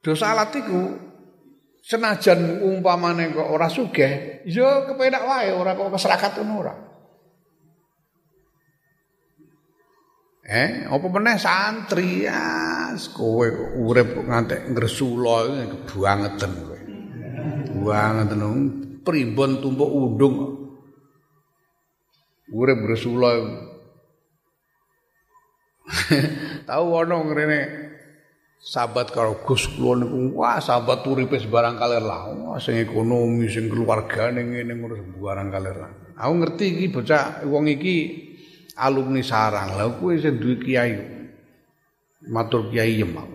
dosa 0.00 0.32
salat 0.32 0.56
iku 0.56 0.96
senajan 1.84 2.64
umpamane 2.64 3.28
kok 3.28 3.44
ora 3.44 3.68
sugih, 3.68 4.40
ya 4.48 4.88
kepenak 4.88 5.20
wae 5.28 5.52
ora 5.52 5.76
kok 5.76 5.92
keserakat 5.92 6.40
ngono 6.40 6.54
ora. 6.64 6.87
Eh, 10.48 10.88
apa 10.88 11.06
meneh 11.12 11.36
santri 11.36 12.24
ya, 12.24 12.96
kowe 13.12 13.44
urip 13.84 14.16
ngantek 14.16 14.72
ngresula 14.72 15.44
kebuangeten 15.84 16.52
kowe. 16.64 16.80
Buangeten 17.76 18.40
primbon 19.04 19.60
tumpuk 19.60 19.92
undung. 19.92 20.36
Urip 22.48 22.80
ngresula. 22.80 23.30
Tahu 26.68 26.86
ana 26.96 27.16
ngrene 27.28 27.60
sahabat 28.56 29.12
karo 29.12 29.44
Gus 29.44 29.68
kula 29.76 30.00
niku 30.00 30.32
wah 30.40 30.60
sahabat 30.64 31.04
uripe 31.04 31.38
barang 31.38 31.76
kaler 31.78 32.02
lah 32.02 32.28
sing 32.58 32.76
ekonomi 32.76 33.46
sing 33.48 33.70
keluargane 33.70 34.42
ngene 34.44 34.74
ngurus 34.76 35.00
barang 35.16 35.48
kaler 35.48 35.76
lah 35.78 35.90
aku 36.18 36.32
ngerti 36.42 36.64
iki 36.76 36.86
bocah 36.90 37.46
wong 37.46 37.70
iki 37.70 38.27
alumni 38.78 39.20
sarang. 39.26 39.74
Lha 39.74 39.90
kuwi 39.98 40.22
sing 40.22 40.38
duwe 40.38 40.54
kiai. 40.62 40.94
Matur 42.30 42.70
kiai 42.70 43.02
mau 43.02 43.26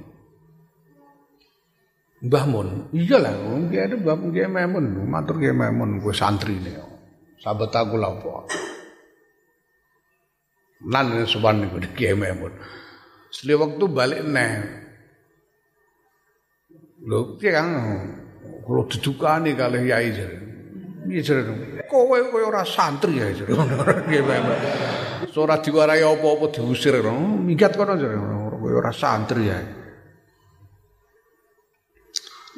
Mbah. 2.23 2.43
Mun 2.47 2.87
iya 2.95 3.19
lah 3.19 3.35
kiai 3.67 3.91
itu 3.91 3.99
Mbah 3.99 4.15
Kiai 4.31 4.47
Memun. 4.47 4.85
Matur 5.11 5.35
Kiai 5.43 5.51
Memun 5.51 5.99
kuwi 5.99 6.15
santrine. 6.15 6.71
Sahabat 7.43 7.75
aku 7.75 7.99
lha 7.99 8.07
apa. 8.07 8.47
Lan 10.87 11.27
sowan 11.27 11.67
niku 11.67 11.83
Kiai 11.99 12.15
Memun. 12.15 12.55
Setelah 13.27 13.67
waktu 13.67 13.85
balik 13.91 14.21
neh. 14.23 14.51
Lho, 17.03 17.35
piye 17.35 17.51
Kang? 17.51 17.71
Kula 18.63 18.87
didukani 18.87 19.51
kalih 19.59 19.83
Yai 19.83 20.15
jare. 20.15 20.37
Piye 21.03 21.19
jare? 21.19 21.41
Kowe 21.91 22.15
kowe 22.31 22.41
ora 22.47 22.63
santri 22.63 23.19
ya 23.19 23.27
jare. 23.35 23.51
ora 25.37 25.57
diwarai 25.59 26.03
apa-apa 26.03 26.45
diusir 26.51 26.99
minggat 27.03 27.77
kono 27.77 27.95
jare 27.95 28.17
ora 28.17 28.91
santri 28.91 29.49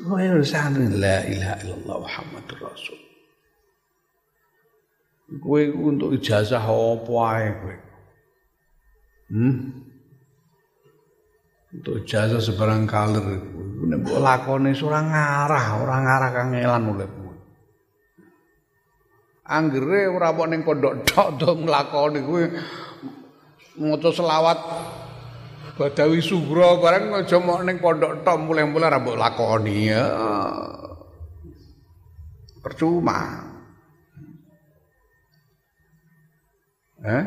Oh 0.04 0.20
ya 0.20 0.36
santri. 0.44 0.92
La 0.92 1.24
ilaha 1.24 1.56
illallah 1.64 1.96
Muhammadur 2.04 2.60
Rasul. 2.60 3.00
Kowe 5.40 5.62
untuk 5.72 6.20
ijazah 6.20 6.62
apa 6.62 7.14
ae 7.32 7.48
kowe? 7.56 7.76
Hmm? 9.32 9.58
Untuk 11.74 12.04
ijazah 12.04 12.44
sebarang 12.44 12.84
kaler 12.86 13.24
nek 13.86 14.02
lakone 14.08 14.72
ora 14.76 15.00
ngarah 15.02 15.66
ora 15.82 15.96
ngarah 16.04 16.30
kangelan 16.32 16.84
uripmu 16.92 17.25
anggere 19.46 20.10
ora 20.10 20.34
apa 20.34 20.44
ning 20.50 20.66
pondok 20.66 21.06
tok 21.06 21.30
to 21.38 21.50
nglakoni 21.54 22.20
kuwi 22.26 22.44
maca 23.78 24.10
selawat 24.10 24.60
Badawi 25.76 26.24
Sugro 26.24 26.80
bareng 26.80 27.12
aja 27.12 27.36
mok 27.36 27.68
ning 27.68 27.84
pondok 27.84 28.24
tok 28.24 28.40
mulai-mulai 28.48 28.88
ra 28.88 29.04
mbok 29.04 29.20
lakoni 29.20 29.92
ya. 29.92 30.08
Percuma. 32.64 33.44
Eh, 37.04 37.24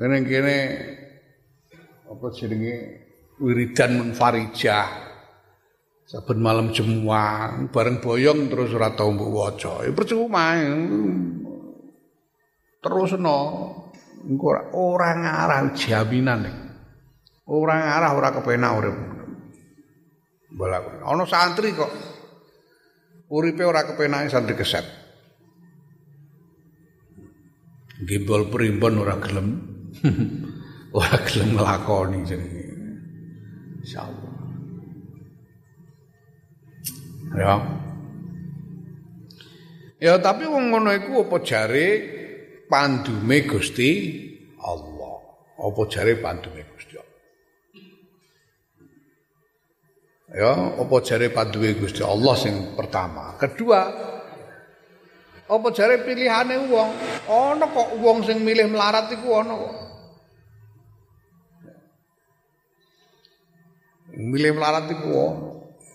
kene 0.00 0.16
kene 0.24 0.56
apa 2.08 2.26
jenenge 2.32 2.74
wiridan 3.36 4.00
munfarijah. 4.00 4.88
Saben 6.08 6.40
malam 6.40 6.72
Jumat 6.72 7.68
bareng 7.68 8.00
boyong 8.00 8.48
terus 8.48 8.72
ora 8.72 8.96
tau 8.96 9.12
mbok 9.12 9.28
waca. 9.28 9.84
Ya 9.84 9.92
percuma. 9.92 10.56
Terus 12.80 13.12
no, 13.20 13.38
ora 14.40 14.72
ora 14.72 15.10
ngarah 15.12 15.76
jaminan. 15.76 16.48
Ora 17.44 17.74
ngarah 17.76 18.10
ora 18.16 18.28
kepenak 18.32 18.72
urip. 18.80 18.96
Balak. 20.56 21.04
Ana 21.04 21.24
santri 21.28 21.76
kok 21.76 21.92
uripe 23.30 23.62
ora 23.68 23.84
kepenake 23.84 24.32
santri 24.32 24.56
keset. 24.56 24.86
Gimbal 28.00 28.48
primbon 28.48 28.96
ora 28.96 29.20
gelem. 29.20 29.48
ora 30.96 31.16
gelem 31.28 31.48
nglakoni 31.60 32.18
jenenge. 32.24 32.64
Insyaallah. 33.84 34.32
Ya. 37.36 37.54
Ya 40.00 40.16
tapi 40.16 40.48
wong 40.48 40.72
ngono 40.72 40.90
iku 40.96 41.28
apa 41.28 41.36
jare 41.44 42.19
pandume 42.70 43.42
Gusti 43.50 43.90
Allah. 44.62 45.18
Apa 45.58 45.82
jare 45.90 46.14
pandume 46.22 46.62
Gusti 46.70 46.94
Allah? 46.94 47.20
Ya, 50.30 50.52
apa 50.78 50.96
jare 51.02 51.28
pandume 51.34 51.74
Gusti 51.74 52.06
Allah 52.06 52.34
sing 52.38 52.78
pertama. 52.78 53.34
Kedua, 53.34 53.80
apa 55.50 55.68
jare 55.74 56.06
pilihane 56.06 56.70
wong? 56.70 56.90
Ana 57.26 57.66
kok 57.66 57.98
wong 57.98 58.22
sing 58.22 58.46
milih 58.46 58.70
melarat 58.70 59.10
iku 59.10 59.28
ana 59.42 59.54
kok. 59.58 59.74
Milih 64.14 64.54
melarat 64.54 64.86
iku. 64.94 65.10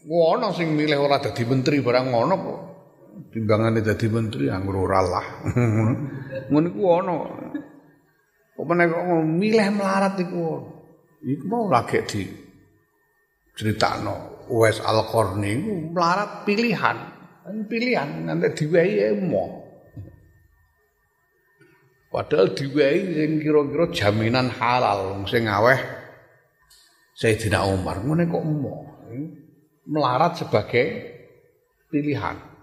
Ana 0.05 0.53
sing 0.53 0.75
milih 0.75 1.01
ora 1.01 1.17
dadi 1.17 1.41
menteri 1.47 1.79
barang 1.79 2.07
ngono 2.11 2.35
kok. 2.37 2.59
timbangane 3.31 3.79
dadi 3.79 4.07
menteri 4.11 4.51
anggur 4.51 4.75
ora 4.83 4.99
lah. 4.99 5.27
Ngono 6.51 6.67
iku 6.71 6.81
ana. 6.99 7.17
Kok 8.55 8.65
meneh 8.71 8.85
kok 8.87 9.03
milih 9.23 9.67
melarat 9.75 10.15
iku. 10.19 10.63
Iku 11.25 11.43
mau 11.49 11.67
lagi 11.67 11.99
di 12.07 12.21
critakno 13.55 14.47
Uwais 14.51 14.79
Al-Qarni 14.79 15.51
melarat 15.91 16.47
pilihan. 16.47 16.97
Pilihan 17.45 18.25
nanti 18.25 18.65
diwehi 18.65 19.11
emo. 19.13 19.65
Padahal 22.09 22.55
diwehi 22.55 22.99
sing 23.11 23.31
kira-kira 23.43 23.85
jaminan 23.91 24.47
halal 24.47 25.19
sing 25.27 25.51
aweh 25.51 25.77
Sayyidina 27.15 27.67
Umar 27.67 27.99
ngene 28.01 28.23
kok 28.31 28.43
emo. 28.43 28.75
Melarat 29.85 30.39
sebagai 30.39 30.85
pilihan. 31.91 32.54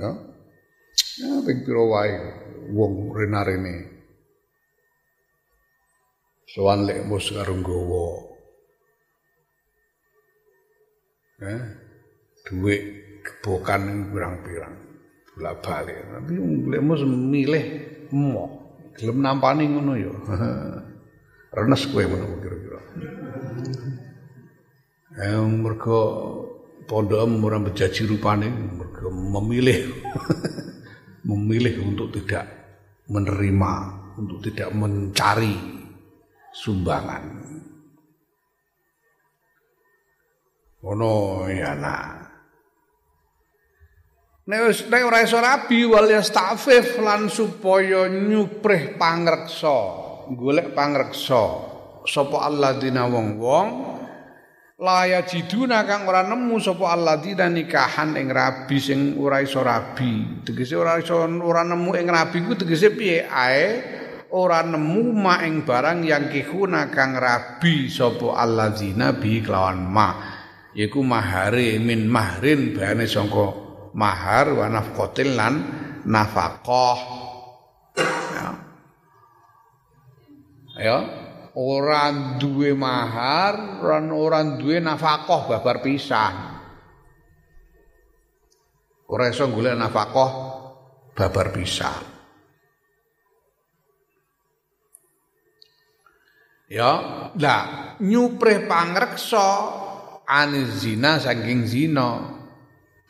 Ya. 0.00 0.10
Ya 1.20 1.44
ping 1.44 1.60
pira 1.68 1.84
wae 1.84 2.16
wong 2.72 3.12
rena-rene. 3.12 4.00
Sowan 6.48 6.88
lek 6.88 7.04
mus 7.04 7.28
karo 7.28 7.52
nggawa. 7.60 8.08
Ya. 11.44 11.56
Duit 12.48 12.82
kebokan 13.20 14.08
pirang-pirang. 14.08 14.74
Bolak-balik. 15.36 16.00
Tapi 16.00 16.32
lek 16.72 16.82
mus 16.82 17.04
milih 17.04 17.64
mo. 18.16 18.44
Gelem 18.96 19.20
nampani 19.20 19.68
ngono 19.68 19.92
ya. 20.00 20.14
Renes 21.56 21.84
kowe 21.92 22.02
ngono 22.08 22.40
kira-kira. 22.40 22.80
Eh 25.20 25.36
mergo 25.44 26.00
pondok 26.90 27.22
ora 27.46 27.62
bejaji 27.62 28.02
rupane 28.10 28.50
memilih 29.14 29.94
memilih 31.30 31.86
untuk 31.86 32.10
tidak 32.18 32.50
menerima 33.06 33.72
untuk 34.18 34.42
tidak 34.42 34.74
mencari 34.74 35.54
sumbangan. 36.50 37.46
Ono 40.82 41.46
ya 41.46 41.78
nak. 41.78 42.06
Nek 44.50 44.90
nek 44.90 45.02
ora 45.06 45.22
iso 45.22 45.38
rabi 45.38 45.86
wal 45.86 46.10
yastafif 46.10 46.98
lan 46.98 47.30
supaya 47.30 48.10
nyuprih 48.10 48.98
pangreksa, 48.98 49.78
golek 50.34 50.74
pangreksa. 50.74 51.70
Sapa 52.08 52.48
alladzina 52.48 53.04
wong-wong 53.06 53.89
laya 54.80 55.20
jiduna 55.28 55.84
kang 55.84 56.08
ora 56.08 56.24
nemu 56.24 56.56
sapa 56.56 56.96
alladzina 56.96 57.52
nikahan 57.52 58.16
ing 58.16 58.32
rabi 58.32 58.80
sing 58.80 59.20
ora 59.20 59.44
iso 59.44 59.60
rabi. 59.60 60.40
Tegese 60.40 60.72
ora 60.72 60.96
iso 60.96 61.20
ora 61.20 61.62
nemu 61.68 61.92
ing 62.00 62.08
rabi 62.08 62.40
ku 62.48 62.56
tegese 62.56 62.96
piye? 62.96 63.28
Ae 63.28 63.64
ora 64.32 64.64
nemu 64.64 65.12
ma 65.12 65.44
ing 65.44 65.68
barang 65.68 66.00
yang 66.00 66.32
kihuna 66.32 66.88
kang 66.88 67.12
rabi 67.12 67.92
sapa 67.92 68.40
alladzina 68.40 69.12
bi 69.12 69.44
kelawan 69.44 69.84
ma. 69.84 70.08
Yaiku 70.72 71.04
mahare 71.04 71.76
min 71.76 72.08
mahrin 72.08 72.72
bayane 72.72 73.04
sangka 73.04 73.52
mahar 73.92 74.54
wa 74.56 74.64
nafqatil 74.64 75.36
lan 75.36 75.54
nafaqah. 76.08 76.98
Ya. 78.32 78.48
Ya 80.80 81.19
ora 81.58 82.36
duwe 82.38 82.74
mahar 82.76 83.82
lan 83.82 84.10
ora 84.14 84.42
duwe 84.44 84.78
nafkah 84.78 85.50
babar 85.50 85.82
pisan. 85.82 86.34
Ora 89.10 89.24
iso 89.26 89.50
golek 89.50 89.74
nafkah 89.74 90.32
babar 91.14 91.48
pisan. 91.50 92.02
Ya 96.70 96.92
lah 97.34 97.98
nyupreh 97.98 98.70
pangreksa 98.70 99.46
aniz 100.22 100.86
zina 100.86 101.18
saking 101.18 101.66
zina. 101.66 102.38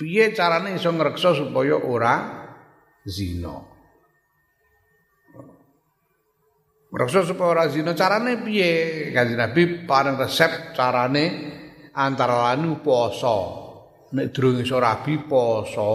Piye 0.00 0.32
carane 0.32 0.80
iso 0.80 0.88
ngreksa 0.88 1.36
supaya 1.36 1.76
ora 1.76 2.14
zina 3.04 3.69
Merasa 6.90 7.22
supaya 7.22 7.54
ora 7.54 7.64
zina 7.70 7.94
carane 7.94 8.42
piye? 8.42 9.14
Kanjeng 9.14 9.38
Nabi 9.38 9.62
paring 9.86 10.18
resep 10.18 10.74
carane 10.74 11.24
antara 11.94 12.50
lanu 12.50 12.82
poso. 12.82 13.38
Nek 14.10 14.34
durung 14.34 14.58
iso 14.58 14.74
rabi 14.82 15.22
poso. 15.22 15.90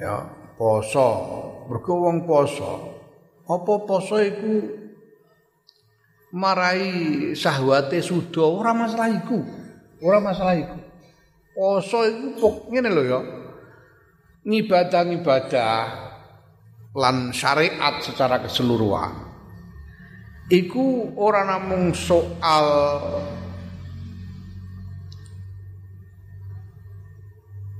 Ya, 0.00 0.16
poso. 0.56 1.08
Mergo 1.68 2.08
wong 2.08 2.24
poso. 2.24 2.72
Apa 3.44 3.84
poso 3.84 4.16
iku 4.16 4.52
marai 6.32 7.36
sahwate 7.36 8.00
suda 8.00 8.48
ora 8.48 8.72
masalah 8.72 9.12
iku. 9.12 9.44
Ora 10.00 10.24
masalah 10.24 10.56
iku. 10.56 10.78
Poso 11.52 12.00
iku 12.08 12.72
ngene 12.72 12.88
lho 12.88 13.02
ya. 13.04 13.20
Ngibadah-ngibadah 14.48 15.76
lan 16.94 17.34
syariat 17.34 17.98
secara 18.00 18.38
keseluruhan 18.40 19.12
iku 20.48 21.12
ora 21.18 21.42
namung 21.42 21.90
soal 21.92 22.66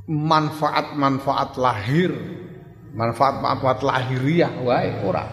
manfaat-manfaat 0.05 1.57
lahir 1.57 2.13
Manfaat-manfaat 2.95 3.83
lahiriah 3.83 4.55
wae 4.63 5.03
ora. 5.03 5.27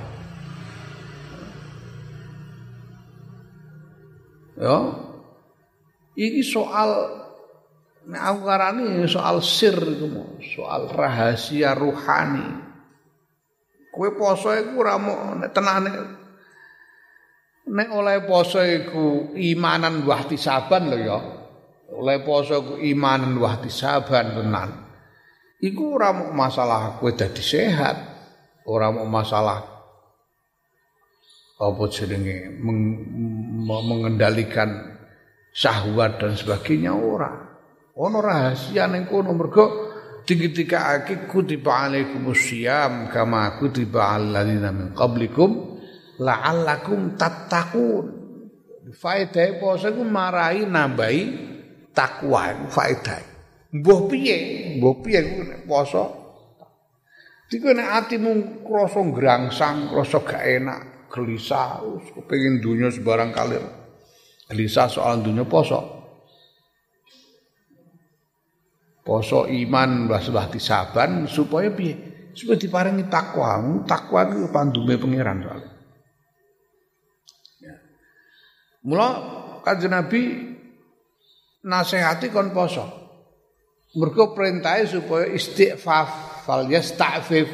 Ya. 4.58 4.78
Ini 6.18 6.42
soal 6.42 6.90
nek 8.10 8.22
aku 8.34 8.40
karani 8.50 9.06
soal 9.06 9.46
sir 9.46 9.78
soal 10.58 10.90
rahasia 10.90 11.78
ruhani. 11.78 12.71
Kowe 13.92 14.10
poso 14.16 14.56
iku 14.56 14.80
ora 14.80 14.96
nek 15.36 15.52
tenane 15.52 15.92
nek 17.68 17.90
oleh 17.92 18.24
poso 18.24 18.64
iku 18.64 19.36
imanan 19.36 20.08
wahtisaban 20.08 20.88
lho 20.88 20.98
ya. 20.98 21.20
Oleh 21.92 22.24
poso 22.24 22.64
iku 22.64 22.74
imanan 22.80 23.36
wahtisaban 23.36 24.40
tenan. 24.40 24.70
Iku 25.62 26.00
ora 26.00 26.16
mau 26.16 26.32
masalah 26.34 26.98
kowe 26.98 27.12
dadi 27.14 27.44
sehat, 27.44 27.96
ora 28.66 28.90
mau 28.90 29.06
masalah 29.06 29.62
apa 31.62 31.84
jenenge 31.94 32.58
mengendalikan 33.62 34.98
syahwat 35.54 36.18
dan 36.18 36.34
sebagainya 36.34 36.96
ora. 36.96 37.30
Ono 37.94 38.18
rahasia 38.24 38.88
ning 38.88 39.06
kono 39.06 39.36
mergo 39.36 39.91
dikitikake 40.26 41.28
kutiba 41.28 41.88
alaikumus 41.90 42.38
syiyam 42.38 43.10
kama 43.10 43.58
kutiba 43.58 44.16
alal 44.16 44.46
ladzina 44.46 44.70
min 44.70 44.94
qablikum 44.94 45.80
la'allakum 46.22 47.18
tattaqun. 47.18 48.06
Faedah 48.92 49.56
poso 49.62 49.88
ku 49.96 50.04
marai 50.04 50.68
nambahi 50.68 51.22
takwa 51.96 52.52
iku 52.52 52.66
faedah. 52.68 53.22
Mbuh 53.72 54.12
piye? 54.12 54.38
Mbuh 54.78 54.96
piye 55.00 55.20
poso? 55.64 56.22
Diku 57.52 57.72
nek 57.76 57.88
atimu 58.04 58.64
krasa 58.64 59.04
grangsang, 59.12 59.92
krasa 59.92 60.24
gak 60.24 60.40
enak, 60.40 61.12
gelisah, 61.12 61.84
kepengin 62.16 62.64
dunia 62.64 62.88
sebarang 62.88 63.36
kali. 63.36 63.60
Gelisah 64.48 64.88
soal 64.88 65.20
dunia 65.20 65.44
poso. 65.44 66.01
Poso 69.02 69.50
iman 69.50 70.06
saban 70.62 71.26
supaya 71.26 71.74
piye? 71.74 72.30
Supaya 72.38 72.58
diparingi 72.62 73.10
takwa. 73.10 73.58
Takwa 73.90 74.30
itu 74.30 74.48
pandume 74.54 74.96
pangeran 74.96 75.42
soalnya. 75.42 75.72
Ya. 77.60 77.76
Mula 78.86 79.08
kanjeng 79.66 79.92
Nabi 79.92 80.22
nasihati 81.66 82.30
kon 82.30 82.54
poso. 82.54 82.86
Mergo 83.98 84.32
perintahe 84.32 84.88
supaya 84.88 85.28
istighfaf 85.36 86.42
fal 86.48 86.64
yasta'fif 86.72 87.50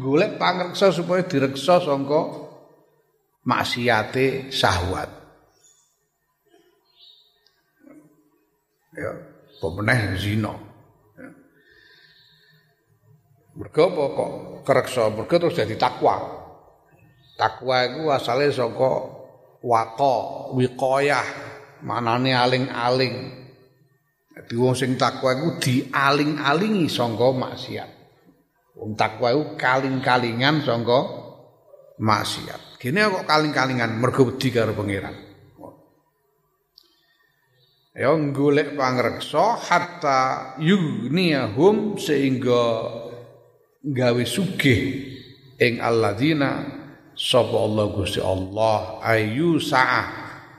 golek 0.00 0.40
pangreksa 0.40 0.88
supaya 0.88 1.22
direksa 1.28 1.84
sangka 1.84 2.48
maksiate 3.44 4.48
syahwat. 4.48 5.10
Ya, 8.96 9.12
pemeneh 9.60 10.16
zina. 10.16 10.65
Mergo 13.56 13.88
apa 13.88 14.02
kok 14.12 14.30
kereksa 14.68 15.08
mergo 15.08 15.36
terus 15.40 15.56
dadi 15.56 15.80
takwa. 15.80 16.20
Takwa 17.40 17.76
iku 17.88 18.12
asale 18.12 18.52
saka 18.52 18.92
waqa, 19.64 20.16
wiqayah, 20.52 21.28
manane 21.84 22.36
aling-aling. 22.36 23.16
Dadi 24.36 24.54
wong 24.60 24.76
sing 24.76 25.00
takwa 25.00 25.32
iku 25.32 25.56
dialing-alingi 25.56 26.84
sangka 26.92 27.32
maksiat. 27.32 27.90
Wong 28.76 28.92
takwa 28.92 29.32
iku 29.32 29.44
kaling-kalingan 29.56 30.60
sangka 30.60 31.00
maksiat. 31.96 32.76
Gini 32.76 33.00
kok 33.08 33.24
kaling-kalingan 33.24 33.96
mergo 33.96 34.28
wedi 34.28 34.52
karo 34.52 34.76
pangeran. 34.76 35.16
Ya 37.96 38.12
golek 38.12 38.76
pangreksa 38.76 39.56
hatta 39.56 40.52
yughniyahum 40.60 41.96
sehingga 41.96 42.92
gawe 43.86 44.24
sugih 44.26 45.14
ing 45.62 45.78
alladzina 45.78 46.66
sapa 47.14 47.54
Allah 47.54 47.84
Gusti 47.94 48.18
Allah 48.18 48.98
ayu 49.06 49.62
sa'ah 49.62 50.06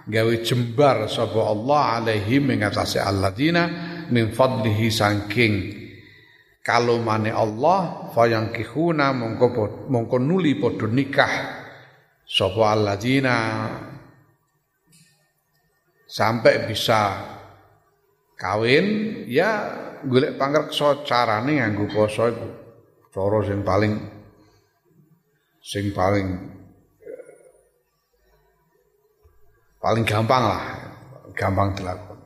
gawe 0.08 0.34
jembar 0.40 1.12
sapa 1.12 1.36
Allah 1.36 2.00
alaihim 2.00 2.48
ing 2.56 2.64
atase 2.64 3.04
alladzina 3.04 3.68
min 4.08 4.32
fadlihi 4.32 4.88
saking 4.88 5.54
kalomane 6.64 7.36
Allah 7.36 8.08
fayangkihuna 8.16 9.12
mongko 9.12 9.88
mongko 9.92 10.18
nuli 10.24 10.56
padha 10.56 10.88
nikah 10.88 11.34
sapa 12.24 12.64
alladzina. 12.72 13.36
Sampai 16.08 16.64
bisa 16.72 17.20
kawin 18.40 19.20
ya 19.28 19.76
golek 20.08 20.40
pangreksa 20.40 21.04
carane 21.04 21.60
nganggo 21.60 21.92
poso 21.92 22.32
iku 22.32 22.67
cara 23.14 23.38
sing 23.46 23.60
paling 23.62 23.94
sing 25.62 25.86
paling 25.96 26.28
paling 29.78 30.04
gampang 30.04 30.44
lah 30.48 30.64
gampang 31.36 31.76
dilakukan 31.76 32.20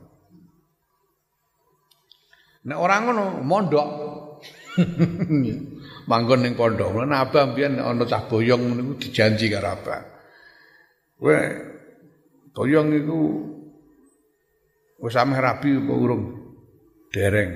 nek 2.66 2.78
orang 2.78 3.00
ngono 3.06 3.24
mondok 3.42 3.88
manggon 6.10 6.42
ning 6.42 6.54
pondok. 6.58 6.90
Lan 6.96 7.12
abah 7.14 7.52
mbiyen 7.52 7.78
ana 7.78 8.04
cah 8.06 8.26
boyong 8.26 8.78
niku 8.78 8.92
dijanji 8.98 9.52
karo 9.52 9.68
abah. 9.76 10.00
Kowe 11.18 11.38
boyong 12.56 12.88
iku 12.98 13.18
wis 15.02 15.18
ameh 15.18 15.38
rabi 15.38 15.78
apa 15.78 15.92
urung? 15.92 16.24
Dereng. 17.12 17.50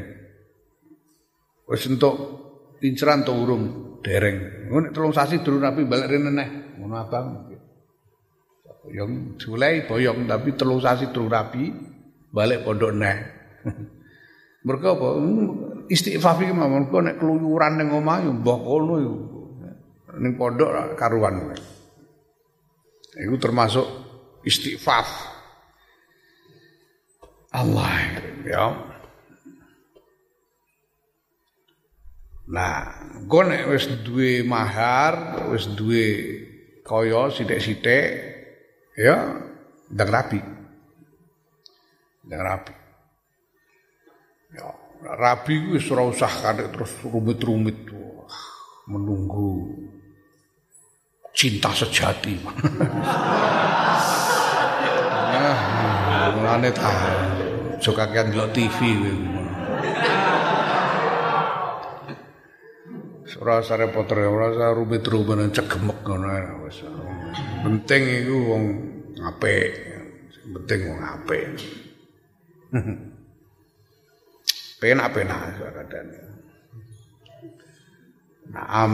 Wis 1.67 1.89
entuk 1.91 2.46
inceran 2.83 3.25
to 3.25 3.33
urung? 3.33 3.65
Dereng. 4.05 4.69
Ngono 4.71 4.89
nek 4.89 4.93
telung 4.95 5.15
sasi 5.15 5.43
durung 5.43 5.65
rabi 5.65 5.83
balik 5.83 6.11
rene 6.11 6.31
neh. 6.31 6.49
Ngono 6.79 6.95
abang. 6.95 7.27
Boyong 8.87 9.35
Julai 9.35 9.83
boyong 9.83 10.31
tapi 10.31 10.55
telung 10.55 10.79
sasi 10.79 11.11
durung 11.11 11.33
rabi 11.33 11.73
balik 12.31 12.63
pondok 12.63 12.93
neh. 12.95 13.17
Mergo 14.67 14.99
apa? 14.99 15.09
istighfar 15.87 16.43
iki 16.43 16.51
mawon 16.51 16.91
kok 16.91 17.03
nek 17.07 17.17
keluyuran 17.23 17.79
ning 17.79 17.89
omah 17.95 18.19
yo 18.27 18.31
mbah 18.35 18.59
kono 18.59 18.95
yo. 18.99 19.15
Ning 20.19 20.35
pondok 20.35 20.99
karuan. 20.99 21.55
Iku 23.17 23.37
termasuk 23.39 23.87
istighfar. 24.43 25.07
Allah 27.55 27.91
ya. 28.45 28.96
Nah, 32.47 33.03
gue 33.27 33.43
nek 33.43 33.67
wis 33.75 33.91
duwe 34.07 34.47
mahar, 34.47 35.43
wis 35.51 35.67
duwe 35.67 36.07
kaya 36.87 37.27
sithik-sithik 37.35 38.07
ya 38.95 39.35
ndang 39.91 40.11
rapi. 40.15 40.39
Ndang 42.23 42.43
rapi. 42.47 42.75
Ya. 44.55 44.71
Rabi 45.07 45.75
wis 45.75 45.91
ora 45.91 46.07
usah 46.07 46.31
kadek 46.31 46.71
terus 46.71 46.95
rumit-rumit 47.03 47.91
menunggu 48.87 49.67
cinta 51.35 51.75
sejati. 51.75 52.39
ya, 55.35 55.51
mulane 56.39 56.71
ta 56.71 56.91
aja 57.77 57.91
kakean 57.91 58.31
delok 58.31 58.55
TV 58.55 58.79
kowe. 59.03 59.36
Ora 63.35 63.59
repot 63.59 64.07
ora 64.07 64.55
usah 64.55 64.71
rumit-rumit 64.71 65.51
cegemek 65.51 65.99
ngono 66.07 66.63
wis. 66.63 66.87
Penting 67.67 68.03
iku 68.23 68.37
wong 68.55 68.65
apik. 69.19 69.71
Penting 70.47 70.81
wong 70.87 71.01
apik. 71.03 71.47
penak-penak 74.79 75.59
kadane. 75.59 76.21
Naam. 78.47 78.93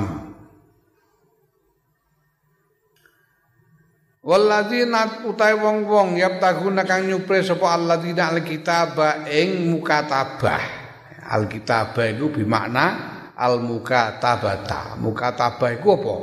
Walladzina 4.23 5.27
utai 5.27 5.59
wong-wong 5.59 6.15
yabtaguna 6.15 6.87
kang 6.87 7.11
nyupre 7.11 7.43
sapa 7.43 7.75
alladzina 7.75 8.33
alkitaba 8.33 9.29
ing 9.29 9.77
mukatabah. 9.77 10.81
Alkitabah 11.27 12.07
iku 12.17 12.31
bermakna 12.31 13.13
al 13.43 13.59
mukatabata. 13.59 14.95
Mukatabah 15.03 15.71
iku 15.75 15.89
apa? 15.99 16.17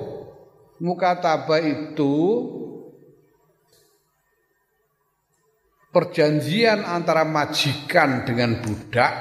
Mukatabah 0.79 1.59
itu 1.59 2.15
perjanjian 5.91 6.87
antara 6.87 7.27
majikan 7.27 8.23
dengan 8.23 8.63
budak 8.63 9.11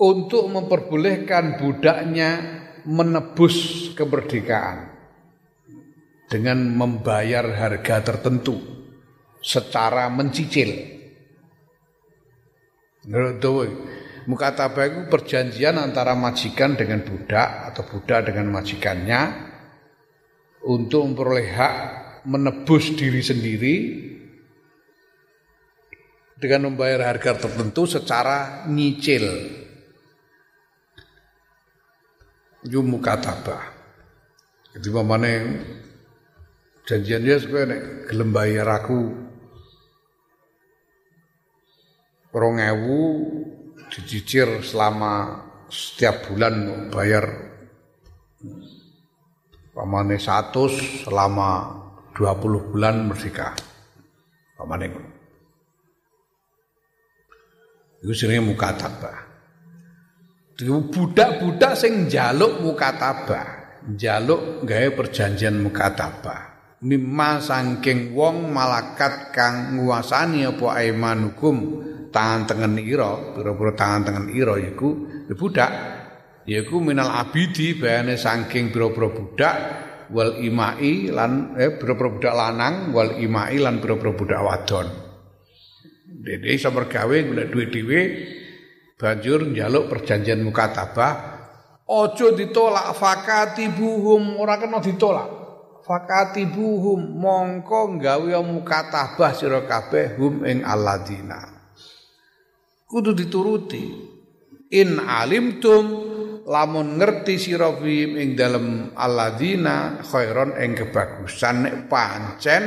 untuk 0.00 0.48
memperbolehkan 0.48 1.60
budaknya 1.60 2.30
menebus 2.88 3.86
kemerdekaan 3.94 4.90
dengan 6.26 6.64
membayar 6.72 7.44
harga 7.44 8.00
tertentu 8.00 8.56
secara 9.44 10.08
mencicil. 10.08 11.01
Menurut 13.06 13.38
Mukatabah 14.22 14.84
itu 14.86 15.00
perjanjian 15.10 15.82
antara 15.82 16.14
majikan 16.14 16.78
dengan 16.78 17.02
budak 17.02 17.74
atau 17.74 17.82
budak 17.90 18.30
dengan 18.30 18.54
majikannya 18.54 19.50
untuk 20.62 21.10
memperoleh 21.10 21.48
hak 21.50 21.74
menebus 22.30 22.94
diri 22.94 23.18
sendiri 23.18 23.74
dengan 26.38 26.70
membayar 26.70 27.10
harga 27.10 27.34
tertentu 27.34 27.82
secara 27.90 28.62
nyicil. 28.70 29.26
Itu 32.62 32.78
mukatabah. 32.78 33.74
Jadi 34.78 34.88
mana 34.94 35.30
janjian 36.86 37.26
dia 37.26 37.42
sebenarnya 37.42 38.06
gelem 38.06 38.30
bayar 38.30 38.70
aku 38.70 39.31
rong 42.32 42.56
ewu 42.58 43.00
dicicir 43.92 44.64
selama 44.64 45.44
setiap 45.68 46.32
bulan 46.32 46.88
bayar 46.88 47.24
pamane 49.76 50.16
100 50.16 51.04
selama 51.08 51.80
20 52.16 52.72
bulan 52.72 53.08
merdeka. 53.08 53.52
Pamane 54.56 55.12
Iku 58.02 58.10
jenenge 58.18 58.42
mukatabah. 58.50 59.30
Budak-budak 60.62 61.78
sing 61.78 62.10
njaluk 62.10 62.58
mukatabah, 62.58 63.78
njaluk 63.94 64.66
gawe 64.66 64.88
perjanjian 64.90 65.62
mukatabah. 65.62 66.50
Mimma 66.82 67.38
saking 67.38 68.10
wong 68.10 68.50
malakat 68.50 69.30
kang 69.30 69.78
nguasani 69.78 70.50
apa 70.50 70.82
aimanukum 70.82 71.78
tangan 72.12 72.44
tengen 72.44 72.76
ira, 72.78 73.32
pira-pira 73.32 73.72
tangan 73.72 74.00
tengen 74.06 74.26
ira 74.30 74.54
iku 74.60 74.90
ya 75.26 75.34
budak. 75.34 75.70
Yaiku 76.42 76.82
minal 76.82 77.08
abidi 77.08 77.78
bayane 77.80 78.20
saking 78.20 78.68
pira-pira 78.68 79.08
budak 79.08 79.54
wal 80.12 80.36
imai 80.38 81.08
lan 81.08 81.56
eh 81.56 81.74
pira-pira 81.74 82.08
budak 82.12 82.34
lanang 82.36 82.92
wal 82.92 83.16
imai 83.16 83.56
lan 83.56 83.80
pira-pira 83.80 84.12
budak 84.12 84.40
wadon. 84.44 84.86
Dede 86.22 86.54
iso 86.54 86.70
mergawe 86.70 87.16
golek 87.26 87.50
duit 87.50 87.68
dhewe 87.74 88.00
banjur 89.02 89.50
njaluk 89.50 89.90
perjanjian 89.90 90.38
mukatabah 90.46 91.12
aja 91.82 92.28
ditolak 92.38 92.94
fakatibuhum 92.94 94.38
ora 94.38 94.54
kena 94.62 94.78
ditolak 94.78 95.26
fakatibuhum 95.82 97.18
mongko 97.18 97.98
gawe 97.98 98.32
mukatabah 98.46 99.34
sira 99.34 99.66
kabeh 99.66 100.14
hum 100.14 100.46
ing 100.46 100.62
alladzina 100.62 101.51
kudu 102.92 103.16
dituruti. 103.16 104.12
In 104.76 105.00
alimtum 105.00 105.84
lamun 106.44 107.00
ngerti 107.00 107.40
sira 107.40 107.72
ing 107.80 108.36
dalem 108.36 108.92
alladzina 108.92 110.04
khairon 110.04 110.52
ing 110.60 110.76
kebagusan 110.76 111.56
nek 111.64 111.74
pancen 111.88 112.62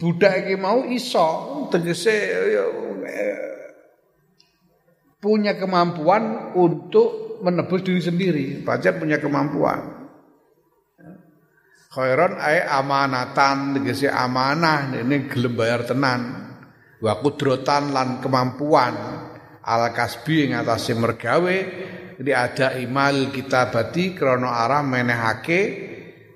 budak 0.00 0.44
iki 0.44 0.56
mau 0.60 0.84
iso 0.88 1.28
tegese 1.72 2.16
ya, 2.52 2.64
punya 5.20 5.56
kemampuan 5.56 6.52
untuk 6.52 7.40
menebus 7.40 7.80
diri 7.80 8.00
sendiri. 8.04 8.44
Pancen 8.60 9.00
punya 9.00 9.16
kemampuan. 9.16 10.04
Khairon 11.96 12.36
ay 12.36 12.60
amanatan 12.60 13.80
tegese 13.80 14.12
amanah 14.12 14.92
ini 15.00 15.32
gelem 15.32 15.56
bayar 15.56 15.88
tenan 15.88 16.43
wa 17.02 17.12
kudrotan 17.18 17.90
lan 17.90 18.22
kemampuan 18.22 18.94
al 19.64 19.82
kasbi 19.96 20.50
ing 20.50 20.52
atase 20.54 20.92
mergawe 20.94 21.56
di 22.20 22.30
ada 22.30 22.76
imal 22.78 23.34
kitabati 23.34 24.14
krana 24.14 24.62
arah 24.62 24.82
menehake 24.86 25.60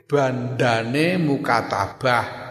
bandane 0.08 1.20
mukatabah. 1.20 2.48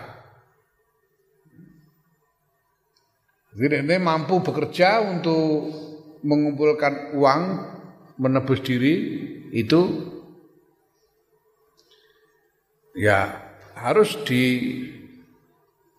Jadi 3.58 3.82
ini 3.82 3.98
mampu 3.98 4.38
bekerja 4.46 5.02
untuk 5.02 5.74
mengumpulkan 6.22 7.18
uang 7.18 7.42
menebus 8.22 8.62
diri 8.62 8.96
itu 9.50 9.82
ya 12.94 13.34
harus 13.74 14.14
di 14.26 14.46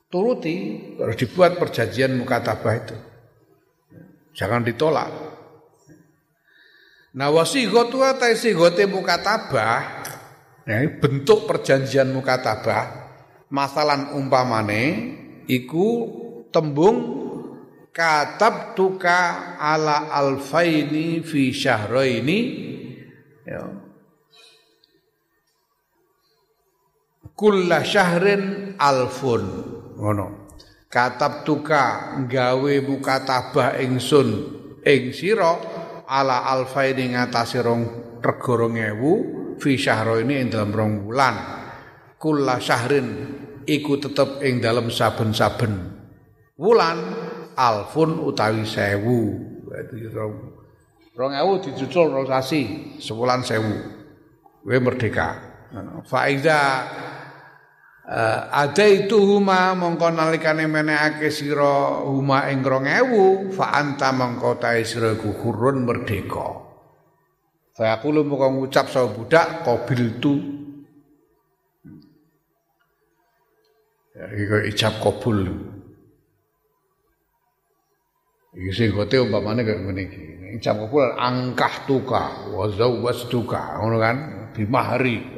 turuti, 0.09 0.57
harus 0.97 1.17
dibuat 1.21 1.61
perjanjian 1.61 2.17
mukatabah 2.17 2.75
itu. 2.81 2.97
Jangan 4.33 4.65
ditolak. 4.65 5.11
Nah 7.19 7.29
wasighatu 7.33 8.01
ta 8.17 8.33
sighote 8.33 8.85
mukatabah, 8.89 9.81
ya, 10.65 10.77
bentuk 11.01 11.45
perjanjian 11.45 12.13
mukatabah, 12.13 12.85
masalan 13.53 14.17
umpamane 14.17 14.85
iku 15.49 15.89
tembung 16.49 16.97
katab 17.91 18.79
tuka 18.79 19.57
ala 19.59 20.13
alfaini 20.15 21.21
fi 21.27 21.51
syahraini 21.51 22.39
ya. 23.43 23.61
Kulla 27.39 27.87
syahrin 27.87 28.75
alfun 28.79 29.68
ngono. 29.99 30.49
Katab 30.89 31.45
tuka 31.45 32.17
gawe 32.25 32.75
mukatabah 32.87 33.77
ingsun. 33.83 34.29
Ing 34.87 35.13
sira 35.13 35.59
ala 36.09 36.49
alfaini 36.49 37.13
ngatasi 37.13 37.61
rong 37.61 37.83
rega 38.25 38.53
rong 38.57 38.75
ewu 38.81 39.13
fi 39.61 39.77
ini 39.77 40.35
ing 40.41 40.49
dalam 40.49 40.73
rong 40.73 40.93
wulan. 41.05 41.37
Kula 42.17 42.57
syahrin 42.57 43.09
iku 43.69 44.01
tetep 44.01 44.41
ing 44.41 44.65
dalam 44.65 44.89
saben-saben 44.89 45.99
wulan 46.59 46.99
alfun 47.55 48.19
utawi 48.21 48.67
sewu. 48.67 49.39
Berarti 49.65 50.11
rong 50.11 50.35
rong 51.15 51.33
ewu 51.39 51.53
dicucul 51.63 52.11
rong 52.11 52.27
sasi 52.27 52.95
sebulan 52.99 53.47
sewu. 53.47 53.75
We 54.67 54.77
merdeka. 54.83 55.39
Faiza 56.05 56.85
ada 58.09 58.89
itu 58.89 59.21
huma 59.21 59.77
mongko 59.77 60.09
nalikane 60.09 60.65
menehake 60.65 61.29
sira 61.29 62.01
huma 62.09 62.49
ing 62.49 62.65
2000 62.65 63.53
fa 63.53 63.77
anta 63.77 64.17
mongko 64.17 64.57
tae 64.57 64.81
sira 64.81 65.13
iku 65.13 65.37
hurun 65.37 65.85
merdeka. 65.85 66.57
Fa 67.77 68.01
aku 68.01 68.09
lu 68.09 68.25
mongko 68.25 68.49
ngucap 68.65 68.89
budak 69.13 69.61
qabil 69.61 70.17
tu. 70.17 70.35
Ya 74.17 74.25
iku 74.35 74.57
ijab 74.73 74.95
kabul. 75.05 75.39
Iki 78.57 78.71
sing 78.73 78.89
kote 78.97 79.21
umpamane 79.21 79.63
kaya 79.69 79.85
ngene 79.85 80.03
iki. 80.09 80.23
Ijab 80.57 80.81
kabul 80.81 81.13
angkah 81.13 81.85
tuka 81.85 82.49
wa 82.57 82.73
zawwastuka 82.73 83.85
ngono 83.85 83.97
kan 84.01 84.17
bimahri. 84.57 85.38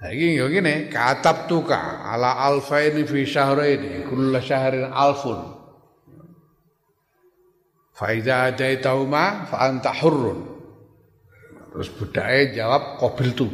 Iki 0.00 0.40
yo 0.40 0.48
ngene, 0.48 0.88
katab 0.88 1.44
tuka 1.44 2.08
ala 2.08 2.40
alfaini 2.48 3.04
fi 3.04 3.28
syahraini, 3.28 4.08
kullu 4.08 4.40
syahrin 4.40 4.88
alfun. 4.88 5.44
Fa 7.92 8.08
idza 8.16 8.48
adaitauma 8.48 9.44
fa 9.44 9.68
anta 9.68 9.92
hurrun. 9.92 10.40
Terus 11.68 11.92
budake 11.92 12.56
jawab 12.56 12.96
qabil 12.96 13.28
tu. 13.36 13.46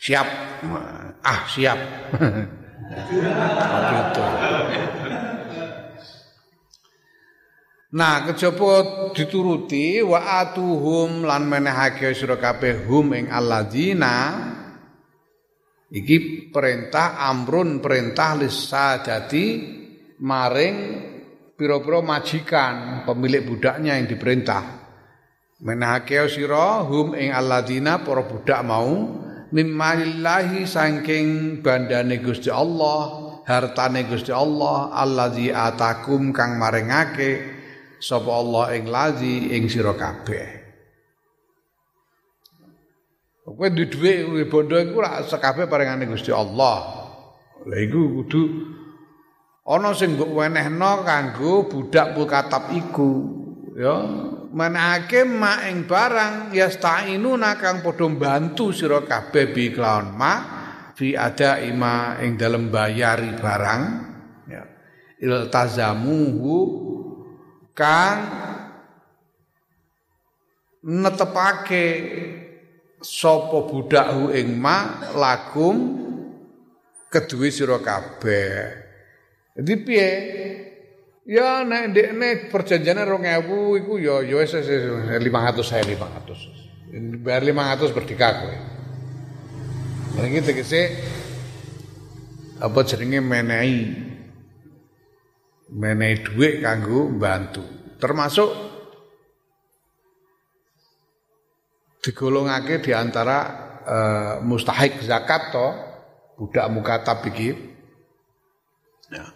Siap. 0.00 0.28
Ah, 1.20 1.44
siap. 1.52 1.78
qabil 3.68 4.02
tu. 4.16 4.24
Nah, 7.92 8.24
kejaba 8.24 8.72
dituruti 9.12 10.00
wa 10.00 10.40
atuhum 10.40 11.28
lan 11.28 11.44
menehake 11.44 12.16
sira 12.16 12.40
kabeh 12.40 12.88
hum 12.88 13.12
ing 13.12 13.28
alladzina 13.28 14.48
Iki 15.92 16.48
perintah 16.48 17.20
amrun 17.20 17.84
perintah 17.84 18.40
jadi 18.40 19.44
maring 20.24 20.76
piro-piro 21.52 22.00
majikan 22.00 23.04
pemilik 23.04 23.44
budaknya 23.44 24.00
yang 24.00 24.08
diperintah. 24.08 24.80
Menahakeo 25.60 26.32
sira 26.32 26.80
hum 26.88 27.12
ing 27.12 27.30
alladzina 27.30 28.00
para 28.00 28.24
budak 28.24 28.64
mau 28.64 29.20
mimmalillahi 29.52 30.64
saking 30.64 31.60
bandane 31.60 32.18
Gusti 32.24 32.48
Allah 32.48 33.28
hartane 33.44 34.08
Gusti 34.08 34.32
Allah 34.32 34.96
allazi 34.96 35.52
atakum 35.52 36.32
kang 36.32 36.56
maringake 36.56 37.60
sapa 38.00 38.32
Allah 38.32 38.74
ing 38.74 38.88
lazi 38.88 39.54
ing 39.54 39.68
sira 39.68 39.94
kabeh 39.94 40.61
Kowe 43.42 43.66
duwe 43.74 43.86
dhuwit 44.22 44.46
bondo 44.46 44.78
iku 44.78 45.02
ora 45.02 45.18
sekabeh 45.26 45.66
paringane 45.66 46.06
Gusti 46.06 46.30
Allah. 46.30 46.78
Lah 47.66 47.78
iku 47.78 48.22
kudu 48.22 48.42
ana 49.66 49.94
sing 49.94 50.18
mbok 50.18 50.30
wenehno 50.30 51.06
kanggo 51.06 51.70
budak 51.70 52.18
mukatab 52.18 52.74
iku 52.74 53.10
ya 53.78 53.94
menake 54.50 55.22
mak 55.22 55.70
ing 55.70 55.86
barang 55.86 56.50
yastainuna 56.50 57.54
kang 57.62 57.78
padha 57.78 58.10
bantu 58.10 58.74
sira 58.74 59.06
kabeh 59.06 59.54
bi 59.54 59.70
kelawan 59.70 60.18
ma 60.18 60.34
fi 60.98 61.14
ada 61.14 61.62
ima 61.62 62.18
ing 62.18 62.34
dalem 62.34 62.74
bayari 62.74 63.38
barang 63.38 63.82
ya 64.50 64.62
iltazamuhu 65.22 66.58
kang 67.70 68.18
netepake 70.82 71.86
sapa 73.02 73.66
budakhu 73.66 74.30
ing 74.30 74.54
ma 74.56 75.10
lakum 75.12 75.76
kedue 77.10 77.50
sira 77.52 77.82
kabeh 77.82 78.82
Jadi 79.52 79.74
piye? 79.84 80.08
Ya 81.28 81.60
nek 81.62 81.92
ndekne 81.92 82.48
perjanjiane 82.48 83.04
2000 83.04 83.84
iku 83.84 84.00
ya 84.00 84.24
ya 84.24 84.40
wis 84.40 84.56
500 84.56 85.20
saya 85.60 85.84
500. 85.84 87.20
Bayar 87.20 87.44
500 87.44 87.92
berdika 87.92 88.28
kowe. 88.42 88.56
Lah 90.16 90.24
iki 90.24 90.40
tegese 90.40 90.80
apa 92.64 92.80
jenenge 92.88 93.20
menehi 93.20 93.80
menehi 95.68 96.14
dhuwit 96.24 96.64
kanggo 96.64 97.12
bantu. 97.12 97.64
Termasuk 98.00 98.71
digolongake 102.02 102.82
di 102.82 102.90
antara 102.90 103.38
uh, 103.86 104.34
mustahik 104.42 104.98
zakat 105.06 105.54
to 105.54 105.66
budak 106.36 106.66
mukatab 106.68 107.22
iki. 107.30 107.54
Ya. 109.08 109.30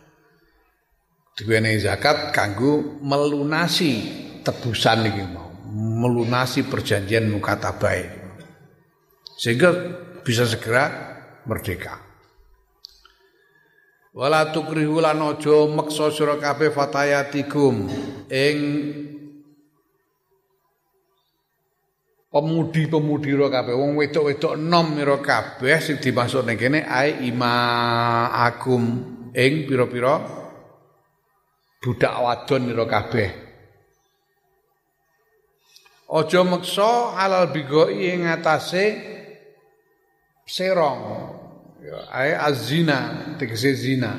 Diwenehi 1.39 1.79
zakat 1.79 2.35
kanggo 2.35 2.99
melunasi 2.99 3.93
tebusan 4.43 5.07
iki 5.07 5.25
mau, 5.31 5.53
melunasi 5.71 6.67
perjanjian 6.67 7.31
mukatabah 7.31 7.95
iki. 7.95 8.21
Sehingga 9.37 9.71
bisa 10.27 10.49
segera 10.49 10.91
merdeka. 11.47 12.03
Wala 14.17 14.49
tukrihu 14.49 14.97
lan 14.97 15.21
aja 15.21 15.69
meksa 15.69 16.09
sira 16.09 16.41
kabeh 16.41 16.73
fatayatikum 16.73 17.85
ing 18.33 18.57
pemudi-pemudi 22.37 23.33
ro 23.33 23.49
kabeh. 23.49 23.73
Wong 23.73 23.97
wedok-wedok 23.97 24.61
enom 24.61 25.01
ira 25.01 25.17
kabeh 25.25 25.81
sing 25.81 25.97
dimaksud 25.97 26.45
ning 26.45 26.61
kene 26.61 26.85
ai 26.85 27.25
ima 27.25 28.29
akum 28.29 28.85
ing 29.33 29.65
pira-pira 29.65 30.21
budak 31.81 32.15
wadon 32.21 32.69
ira 32.69 32.85
kabeh. 32.85 33.31
Aja 36.13 36.41
meksa 36.45 37.17
halal 37.17 37.49
bigoi 37.57 38.13
ing 38.13 38.29
atase 38.29 38.85
serong. 40.45 41.03
Ya 41.81 41.99
ai 42.13 42.37
azina 42.37 43.33
tegese 43.41 43.73
zina. 43.73 44.13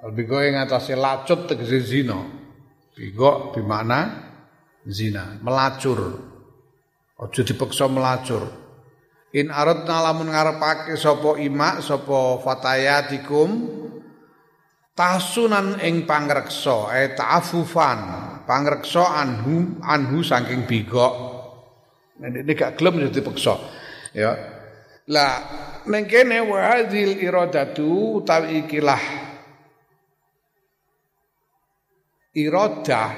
Al 0.00 0.16
bigoi 0.16 0.48
ing 0.48 0.56
atase 0.56 0.96
lacut 0.96 1.44
tegese 1.44 1.84
zina. 1.84 2.40
Bigo 2.96 3.52
bimana 3.52 4.28
zina 4.84 5.40
melacur 5.40 6.29
Aja 7.20 7.44
dipaksa 7.44 7.84
melacur. 7.84 8.48
In 9.36 9.52
aradna 9.52 10.10
lamun 10.10 10.32
ngarepake 10.32 10.96
sapa 10.96 11.36
ima 11.38 11.78
sapa 11.84 12.40
fatayatikum 12.40 13.48
tasunan 14.96 15.78
ing 15.84 16.08
pangreksa 16.08 16.90
e 16.96 17.14
ta'afufan 17.14 18.00
pangreksa 18.48 19.20
anhu 19.20 19.78
anhu 19.84 20.24
saking 20.24 20.64
bigok. 20.64 21.14
Nek 22.24 22.56
gak 22.56 22.80
gelem 22.80 23.04
ya 23.04 23.08
dipaksa. 23.12 23.54
Ya. 24.16 24.32
Lah 25.12 25.34
ning 25.86 26.08
kene 26.08 26.40
wa 26.40 26.58
hadzil 26.72 27.20
iradatu 27.20 28.24
utawi 28.24 28.64
ikilah. 28.64 29.02
Iradah 32.34 33.10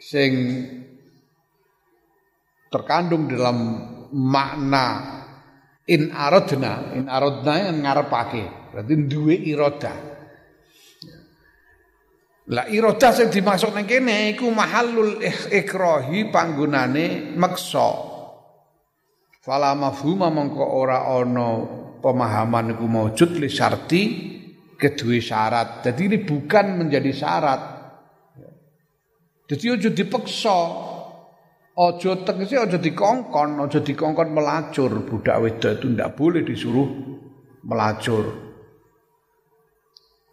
sing 0.00 0.32
terkandung 2.74 3.30
dalam 3.30 3.56
makna 4.10 4.86
in 5.86 6.10
aradna 6.10 6.98
in 6.98 7.06
aradna 7.06 7.70
yang 7.70 7.78
ngarepake. 7.86 8.74
Berarti 8.74 8.94
duwe 9.06 9.38
iroda. 9.38 9.94
Lah 12.50 12.66
iroda 12.68 13.14
sing 13.14 13.30
dimaksud 13.30 13.70
ning 13.72 13.86
kene 13.86 14.34
iku 14.34 14.50
mahallul 14.50 15.22
ikrahi 15.48 16.28
panggonane 16.28 17.32
maksa 17.38 18.12
fala 19.40 19.72
mafhuma 19.78 20.28
mongko 20.28 20.64
ora 20.66 21.08
ana 21.08 21.48
pemahaman 22.04 22.76
iku 22.76 22.84
maujud 22.84 23.38
li 23.38 23.48
syarti 23.48 24.02
kedua 24.76 25.16
syarat. 25.22 25.68
Jadi 25.86 26.00
ini 26.10 26.18
bukan 26.20 26.84
menjadi 26.84 27.12
syarat. 27.14 27.62
Jadi 29.44 29.64
ojo 29.72 29.88
dipaksa 29.92 30.58
Ojo 31.74 32.22
tegese 32.22 32.54
ojo 32.54 32.78
dikongkon, 32.78 33.58
ojo 33.58 33.82
dikongkon 33.82 34.30
melacur. 34.30 34.94
Budak 35.02 35.42
wedok 35.42 35.72
itu 35.82 35.86
ndak 35.90 36.14
boleh 36.14 36.46
disuruh 36.46 36.86
melacur. 37.66 38.30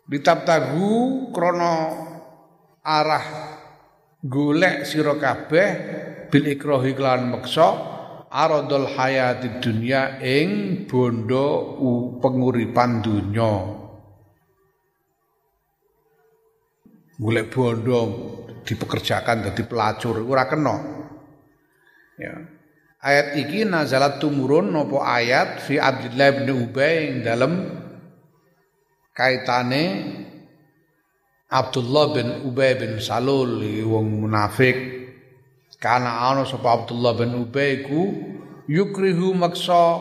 Ditabtagu 0.05 0.91
krono 1.33 1.73
arah 2.85 3.25
golek 4.21 4.85
sira 4.85 5.17
kabeh 5.17 5.69
bil 6.29 6.45
ikrahi 6.45 6.93
lan 6.93 7.33
meksa 7.33 7.67
aradul 8.29 8.85
hayati 8.85 9.57
dunya 9.65 10.21
ing 10.21 10.85
bondo 10.85 11.73
penguripan 12.21 13.01
dunya. 13.01 13.81
Golek 17.17 17.49
bondo 17.49 17.99
dipekerjakan 18.61 19.49
dadi 19.49 19.65
pelacur 19.65 20.21
ora 20.21 20.45
kena. 20.45 21.00
Ya. 22.21 22.37
Ayat 23.01 23.33
iki 23.33 23.65
nazalat 23.65 24.21
tumurun 24.21 24.69
nopo 24.69 25.01
ayat 25.01 25.65
fi 25.65 25.81
Abdullah 25.81 26.37
bin 26.37 26.69
Ubay 26.69 27.25
dalam 27.25 27.65
kaitane 29.17 29.83
Abdullah 31.49 32.05
bin 32.13 32.27
Ubay 32.45 32.77
bin 32.77 33.01
Salul 33.01 33.57
wong 33.89 34.21
munafik. 34.21 35.01
Karena 35.81 36.29
ana 36.29 36.45
sapa 36.45 36.77
Abdullah 36.77 37.17
bin 37.17 37.41
Ubay 37.41 37.81
ku 37.89 38.13
yukrihu 38.69 39.33
maksa 39.33 39.97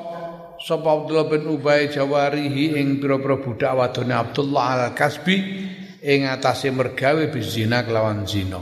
sapa 0.61 0.89
Abdullah 0.93 1.25
bin 1.33 1.49
Ubay 1.57 1.89
jawarihi 1.89 2.77
ing 2.77 3.01
pira-pira 3.01 3.41
budak 3.41 3.81
wadone 3.81 4.13
Abdullah 4.13 4.65
al 4.77 4.93
Kasbi 4.93 5.41
ing 6.05 6.29
atase 6.29 6.69
mergawe 6.69 7.33
bizina 7.33 7.81
kelawan 7.81 8.29
zina. 8.29 8.61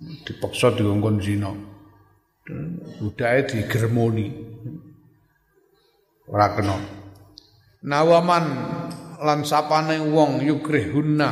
Dipaksa 0.00 0.72
diongkon 0.72 1.20
zina 1.20 1.75
budake 3.02 3.50
digermoni. 3.50 4.26
Ora 6.26 6.54
kena. 6.54 6.76
Nawaman 7.86 8.44
lan 9.22 9.40
sapane 9.46 10.02
wong 10.02 10.42
yukrihunna 10.42 11.30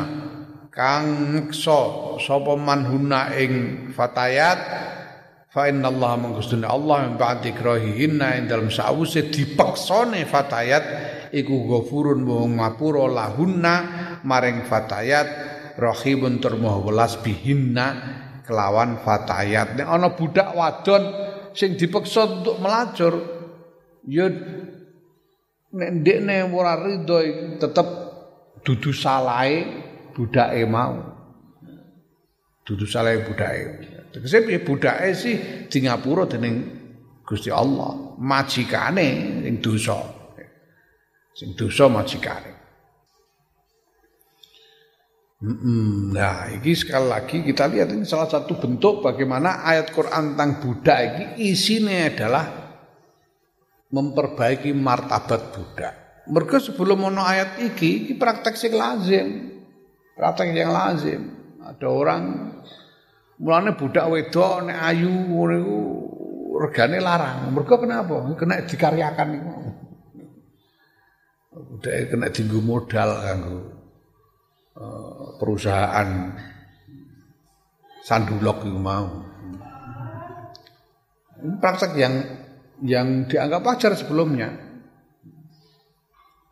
kang 0.71 1.35
ngeksa 1.35 1.81
sapa 2.19 2.55
manhuna 2.59 3.35
ing 3.35 3.87
fatayat 3.95 4.59
fa 5.51 5.71
innallaha 5.71 6.19
mangkustuna 6.19 6.67
Allah 6.67 7.11
min 7.11 7.15
ba'di 7.15 7.55
krahihinna 7.55 8.39
ing 8.39 8.51
dalem 8.51 8.71
sawuse 8.71 9.31
dipeksane 9.31 10.27
fatayat 10.27 10.85
iku 11.31 11.71
ghafurun 11.71 12.27
wong 12.27 12.59
ngapura 12.59 13.07
lahunna 13.07 13.75
maring 14.27 14.67
fatayat 14.67 15.27
rahibun 15.79 16.39
tur 16.39 16.59
welas 16.59 17.19
bihinna 17.23 17.87
kelawan 18.45 19.01
fatayat. 19.01 19.75
Nek 19.81 19.89
ana 19.89 20.13
budak 20.13 20.53
wadon 20.53 21.03
sing 21.57 21.75
dipaksa 21.81 22.29
untuk 22.29 22.61
melacur, 22.61 23.15
ya 24.07 24.29
nek 25.75 25.91
ndekne 26.01 26.53
ora 26.53 26.79
rido 26.79 27.19
tetep 27.59 27.89
dudu 28.63 28.93
salahe 28.95 29.67
budake 30.15 30.63
mau. 30.69 31.01
Dudu 32.65 32.87
salahe 32.87 33.25
budake. 33.27 33.91
Tegese 34.15 34.47
piye 34.47 34.63
budake 34.63 35.11
sih 35.19 35.37
di 35.67 35.79
ngapura 35.83 36.31
dening 36.31 36.85
Gusti 37.25 37.51
Allah, 37.51 38.15
majikane 38.21 39.41
sing 39.43 39.59
dosa. 39.59 39.99
Sing 41.35 41.57
dosa 41.59 41.91
majikane. 41.91 42.54
Nah, 45.45 46.49
ini 46.49 46.73
sekali 46.73 47.05
lagi 47.05 47.45
kita 47.45 47.69
lihat 47.69 47.93
ini 47.93 48.09
salah 48.09 48.33
satu 48.33 48.57
bentuk 48.57 49.05
bagaimana 49.05 49.61
ayat 49.61 49.93
Quran 49.93 50.33
tentang 50.33 50.65
budak 50.65 50.99
ini 51.05 51.53
isinya 51.53 52.09
adalah 52.09 52.45
memperbaiki 53.93 54.73
martabat 54.73 55.53
budak. 55.53 55.95
Mereka 56.33 56.57
sebelum 56.65 57.05
mau 57.05 57.13
ayat 57.21 57.61
iki, 57.61 58.09
ini 58.09 58.13
praktek 58.17 58.57
sing 58.57 58.73
lazim. 58.73 59.53
Praktek 60.17 60.57
yang 60.57 60.73
lazim. 60.73 61.29
Ada 61.61 61.93
orang 61.93 62.23
mulane 63.37 63.77
budak 63.77 64.09
wedok 64.09 64.65
nek 64.65 64.81
ayu 64.81 65.13
regane 66.57 67.05
larang. 67.05 67.53
Mereka 67.53 67.85
kenapa? 67.85 68.17
Kena 68.33 68.65
dikaryakan. 68.65 69.29
Budak 71.53 71.93
kena 72.17 72.33
tinggu 72.33 72.65
modal 72.65 73.13
kanggo 73.21 73.84
perusahaan 75.39 76.35
sandulok 78.03 78.67
itu 78.67 78.79
mau. 78.79 79.09
Praktek 81.61 81.93
yang 81.99 82.15
yang 82.83 83.09
dianggap 83.31 83.63
wajar 83.63 83.93
sebelumnya. 83.95 84.51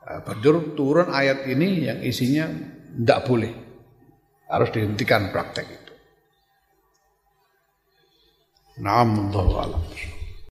Banjur 0.02 0.76
turun 0.76 1.08
ayat 1.08 1.48
ini 1.48 1.88
yang 1.88 1.98
isinya 2.04 2.50
tidak 2.92 3.20
boleh. 3.24 3.52
Harus 4.52 4.68
dihentikan 4.68 5.32
praktek 5.32 5.64
itu. 5.64 5.94
Naam 8.84 9.32
Allah 9.32 9.80